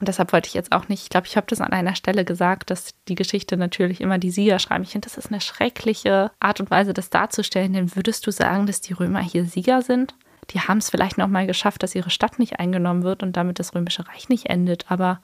Und 0.00 0.08
deshalb 0.08 0.32
wollte 0.32 0.48
ich 0.48 0.54
jetzt 0.54 0.72
auch 0.72 0.88
nicht, 0.88 1.04
ich 1.04 1.08
glaube, 1.08 1.28
ich 1.28 1.36
habe 1.36 1.46
das 1.48 1.60
an 1.60 1.72
einer 1.72 1.94
Stelle 1.94 2.24
gesagt, 2.24 2.70
dass 2.70 2.90
die 3.08 3.14
Geschichte 3.14 3.56
natürlich 3.56 4.00
immer 4.00 4.18
die 4.18 4.30
Sieger 4.30 4.58
schreiben. 4.58 4.82
Ich 4.82 4.90
finde, 4.90 5.08
das 5.08 5.16
ist 5.16 5.30
eine 5.30 5.40
schreckliche 5.40 6.32
Art 6.40 6.60
und 6.60 6.70
Weise, 6.70 6.92
das 6.92 7.10
darzustellen. 7.10 7.72
Denn 7.72 7.94
würdest 7.94 8.26
du 8.26 8.32
sagen, 8.32 8.66
dass 8.66 8.80
die 8.80 8.92
Römer 8.92 9.20
hier 9.20 9.46
Sieger 9.46 9.82
sind? 9.82 10.14
Die 10.50 10.60
haben 10.60 10.78
es 10.78 10.90
vielleicht 10.90 11.18
noch 11.18 11.28
mal 11.28 11.46
geschafft, 11.46 11.82
dass 11.82 11.94
ihre 11.94 12.10
Stadt 12.10 12.38
nicht 12.38 12.58
eingenommen 12.60 13.02
wird 13.02 13.22
und 13.22 13.36
damit 13.36 13.58
das 13.58 13.74
Römische 13.74 14.06
Reich 14.08 14.28
nicht 14.28 14.46
endet. 14.46 14.90
Aber 14.90 15.20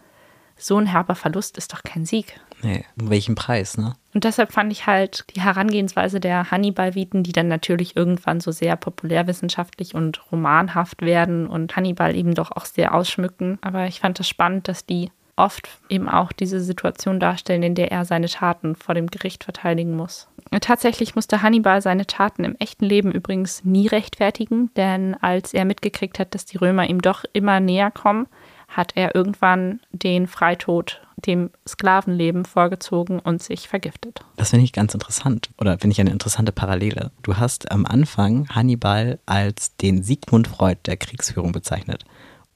so 0.57 0.79
ein 0.79 0.87
herber 0.87 1.15
Verlust 1.15 1.57
ist 1.59 1.73
doch 1.73 1.83
kein 1.83 2.05
Sieg. 2.05 2.41
Nee, 2.63 2.85
um 3.01 3.11
welchen 3.11 3.35
Preis, 3.35 3.77
ne? 3.77 3.95
Und 4.15 4.25
deshalb 4.25 4.53
fand 4.53 4.71
ich 4.71 4.87
halt 4.87 5.25
die 5.35 5.41
Herangehensweise 5.41 6.21
der 6.21 6.51
Hannibal-Viten, 6.51 7.23
die 7.25 7.33
dann 7.33 7.49
natürlich 7.49 7.97
irgendwann 7.97 8.41
so 8.41 8.53
sehr 8.53 8.77
populärwissenschaftlich 8.77 9.95
und 9.95 10.31
romanhaft 10.31 11.03
werden 11.03 11.47
und 11.47 11.75
Hannibal 11.75 12.15
eben 12.15 12.35
doch 12.35 12.53
auch 12.53 12.67
sehr 12.67 12.95
ausschmücken. 12.95 13.59
Aber 13.63 13.87
ich 13.87 14.01
fand 14.01 14.19
es 14.19 14.25
das 14.25 14.29
spannend, 14.29 14.69
dass 14.69 14.87
die 14.87 15.11
oft 15.37 15.69
eben 15.89 16.09
auch 16.09 16.33
diese 16.33 16.61
Situation 16.61 17.19
darstellen, 17.21 17.63
in 17.63 17.75
der 17.75 17.91
er 17.91 18.05
seine 18.05 18.29
Taten 18.29 18.77
vor 18.77 18.95
dem 18.95 19.07
Gericht 19.07 19.45
verteidigen 19.45 19.97
muss. 19.97 20.29
Tatsächlich 20.61 21.15
musste 21.15 21.43
Hannibal 21.43 21.81
seine 21.81 22.07
Taten 22.07 22.45
im 22.45 22.57
echten 22.59 22.85
Leben 22.85 23.11
übrigens 23.13 23.65
nie 23.65 23.87
rechtfertigen, 23.87 24.71
denn 24.77 25.15
als 25.15 25.55
er 25.55 25.65
mitgekriegt 25.65 26.19
hat, 26.19 26.35
dass 26.35 26.45
die 26.45 26.59
Römer 26.59 26.89
ihm 26.89 27.01
doch 27.01 27.25
immer 27.33 27.61
näher 27.61 27.91
kommen, 27.91 28.27
hat 28.69 28.93
er 28.95 29.15
irgendwann 29.15 29.81
den 29.93 30.27
Freitod 30.27 31.01
dem 31.17 31.51
Sklavenleben 31.69 32.45
vorgezogen 32.45 33.21
und 33.21 33.43
sich 33.43 33.69
vergiftet. 33.69 34.25
Das 34.37 34.51
finde 34.51 34.65
ich 34.65 34.73
ganz 34.73 34.93
interessant 34.95 35.51
oder 35.59 35.79
finde 35.79 35.93
ich 35.93 36.01
eine 36.01 36.11
interessante 36.11 36.53
Parallele. 36.53 37.11
Du 37.23 37.37
hast 37.37 37.71
am 37.71 37.87
Anfang 37.87 38.49
Hannibal 38.49 39.19
als 39.27 39.77
den 39.77 40.03
Sigmund 40.03 40.49
Freud 40.49 40.81
der 40.87 40.97
Kriegsführung 40.97 41.53
bezeichnet. 41.53 42.05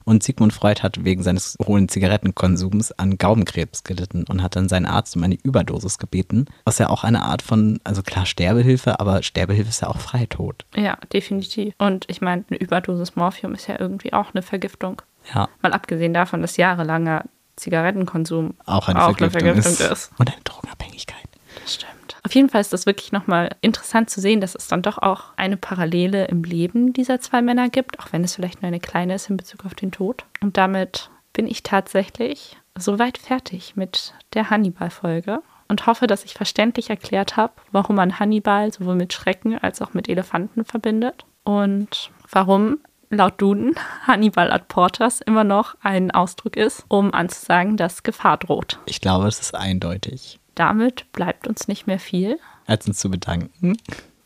Und 0.06 0.22
Sigmund 0.22 0.52
Freud 0.52 0.82
hat 0.82 1.04
wegen 1.04 1.24
seines 1.24 1.58
hohen 1.66 1.88
Zigarettenkonsums 1.88 2.92
an 2.92 3.18
Gaumenkrebs 3.18 3.82
gelitten 3.82 4.24
und 4.28 4.40
hat 4.40 4.54
dann 4.54 4.68
seinen 4.68 4.86
Arzt 4.86 5.16
um 5.16 5.24
eine 5.24 5.36
Überdosis 5.42 5.98
gebeten, 5.98 6.46
was 6.64 6.78
ja 6.78 6.88
auch 6.88 7.02
eine 7.02 7.24
Art 7.24 7.42
von, 7.42 7.80
also 7.82 8.04
klar 8.04 8.24
Sterbehilfe, 8.24 9.00
aber 9.00 9.24
Sterbehilfe 9.24 9.68
ist 9.68 9.82
ja 9.82 9.88
auch 9.88 9.98
Freitod. 9.98 10.64
Ja, 10.76 10.96
definitiv. 11.12 11.74
Und 11.78 12.04
ich 12.08 12.20
meine, 12.20 12.44
eine 12.48 12.58
Überdosis 12.60 13.16
Morphium 13.16 13.52
ist 13.52 13.66
ja 13.66 13.80
irgendwie 13.80 14.12
auch 14.12 14.32
eine 14.32 14.42
Vergiftung. 14.42 15.02
Ja. 15.34 15.48
Mal 15.60 15.72
abgesehen 15.72 16.14
davon, 16.14 16.40
dass 16.40 16.56
jahrelanger 16.56 17.24
Zigarettenkonsum 17.56 18.54
auch 18.64 18.86
eine, 18.88 19.02
auch 19.02 19.16
Vergiftung, 19.16 19.42
eine 19.42 19.60
Vergiftung 19.60 19.86
ist. 19.86 19.92
ist. 19.92 20.12
Und 20.18 20.30
eine 20.30 20.40
Drogenabhängigkeit. 20.44 21.26
Das 21.62 21.74
stimmt. 21.74 22.05
Auf 22.26 22.34
jeden 22.34 22.48
Fall 22.48 22.60
ist 22.60 22.72
das 22.72 22.86
wirklich 22.86 23.12
nochmal 23.12 23.54
interessant 23.60 24.10
zu 24.10 24.20
sehen, 24.20 24.40
dass 24.40 24.56
es 24.56 24.66
dann 24.66 24.82
doch 24.82 24.98
auch 24.98 25.26
eine 25.36 25.56
Parallele 25.56 26.24
im 26.24 26.42
Leben 26.42 26.92
dieser 26.92 27.20
zwei 27.20 27.40
Männer 27.40 27.68
gibt, 27.68 28.00
auch 28.00 28.08
wenn 28.10 28.24
es 28.24 28.34
vielleicht 28.34 28.62
nur 28.62 28.66
eine 28.66 28.80
kleine 28.80 29.14
ist 29.14 29.30
in 29.30 29.36
Bezug 29.36 29.64
auf 29.64 29.76
den 29.76 29.92
Tod. 29.92 30.24
Und 30.40 30.56
damit 30.56 31.08
bin 31.32 31.46
ich 31.46 31.62
tatsächlich 31.62 32.56
soweit 32.76 33.16
fertig 33.16 33.76
mit 33.76 34.12
der 34.34 34.50
Hannibal-Folge 34.50 35.38
und 35.68 35.86
hoffe, 35.86 36.08
dass 36.08 36.24
ich 36.24 36.34
verständlich 36.34 36.90
erklärt 36.90 37.36
habe, 37.36 37.52
warum 37.70 37.94
man 37.94 38.18
Hannibal 38.18 38.72
sowohl 38.72 38.96
mit 38.96 39.12
Schrecken 39.12 39.56
als 39.56 39.80
auch 39.80 39.94
mit 39.94 40.08
Elefanten 40.08 40.64
verbindet 40.64 41.24
und 41.44 42.10
warum 42.28 42.78
laut 43.08 43.40
Duden 43.40 43.76
Hannibal 44.08 44.50
ad 44.50 44.64
Portas 44.66 45.20
immer 45.20 45.44
noch 45.44 45.76
ein 45.80 46.10
Ausdruck 46.10 46.56
ist, 46.56 46.86
um 46.88 47.14
anzusagen, 47.14 47.76
dass 47.76 48.02
Gefahr 48.02 48.36
droht. 48.36 48.80
Ich 48.86 49.00
glaube, 49.00 49.28
es 49.28 49.38
ist 49.38 49.54
eindeutig. 49.54 50.40
Damit 50.56 51.10
bleibt 51.12 51.46
uns 51.46 51.68
nicht 51.68 51.86
mehr 51.86 52.00
viel. 52.00 52.40
Als 52.66 52.88
uns 52.88 52.98
zu 52.98 53.08
bedanken. 53.08 53.76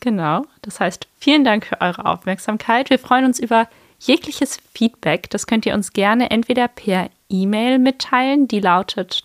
Genau. 0.01 0.47
Das 0.62 0.81
heißt, 0.81 1.07
vielen 1.19 1.45
Dank 1.45 1.66
für 1.66 1.83
eure 1.83 2.07
Aufmerksamkeit. 2.07 2.88
Wir 2.88 2.99
freuen 2.99 3.27
uns 3.27 3.38
über 3.38 3.69
jegliches 3.99 4.59
Feedback. 4.73 5.29
Das 5.29 5.47
könnt 5.47 5.66
ihr 5.66 5.75
uns 5.75 5.93
gerne 5.93 6.31
entweder 6.31 6.69
per 6.69 7.11
E-Mail 7.29 7.79
mitteilen, 7.79 8.49
die 8.49 8.61
lautet 8.61 9.25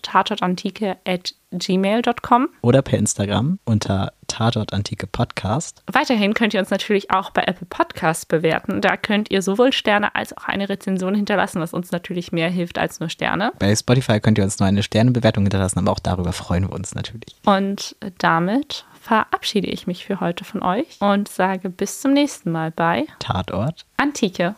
tatortantike.gmail.com. 1.60 2.50
Oder 2.62 2.82
per 2.82 2.98
Instagram 2.98 3.60
unter 3.66 4.14
Tatortantike 4.28 5.08
Podcast. 5.08 5.84
Weiterhin 5.92 6.34
könnt 6.34 6.54
ihr 6.54 6.60
uns 6.60 6.70
natürlich 6.70 7.12
auch 7.12 7.32
bei 7.32 7.44
Apple 7.44 7.68
Podcasts 7.70 8.26
bewerten. 8.26 8.82
Da 8.82 8.98
könnt 8.98 9.32
ihr 9.32 9.42
sowohl 9.42 9.72
Sterne 9.72 10.16
als 10.16 10.36
auch 10.36 10.46
eine 10.46 10.68
Rezension 10.70 11.16
hinterlassen, 11.16 11.62
was 11.62 11.74
uns 11.74 11.92
natürlich 11.92 12.32
mehr 12.32 12.50
hilft 12.50 12.78
als 12.78 13.00
nur 13.00 13.10
Sterne. 13.10 13.52
Bei 13.60 13.76
Spotify 13.76 14.20
könnt 14.20 14.38
ihr 14.38 14.44
uns 14.44 14.60
nur 14.60 14.68
eine 14.68 14.84
Sternebewertung 14.84 15.44
hinterlassen, 15.44 15.80
aber 15.80 15.92
auch 15.92 16.00
darüber 16.00 16.34
freuen 16.34 16.70
wir 16.70 16.74
uns 16.74 16.96
natürlich. 16.96 17.36
Und 17.46 17.96
damit 18.18 18.86
verabschiede 19.00 19.68
ich 19.68 19.86
mich 19.88 20.06
für 20.06 20.20
heute 20.20 20.44
von 20.44 20.64
euch 20.64 21.00
und 21.00 21.28
sage 21.28 21.70
bis 21.70 22.02
zum 22.02 22.14
nächsten 22.14 22.52
Mal 22.52 22.72
bei 22.72 23.06
Tatort 23.20 23.86
Antike. 23.98 24.56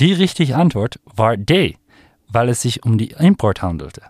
Die 0.00 0.12
richtige 0.12 0.56
Antwort 0.56 0.98
war 1.04 1.36
D, 1.36 1.76
weil 2.28 2.48
es 2.48 2.62
sich 2.62 2.84
um 2.84 2.98
die 2.98 3.12
Import 3.12 3.62
handelte. 3.62 4.02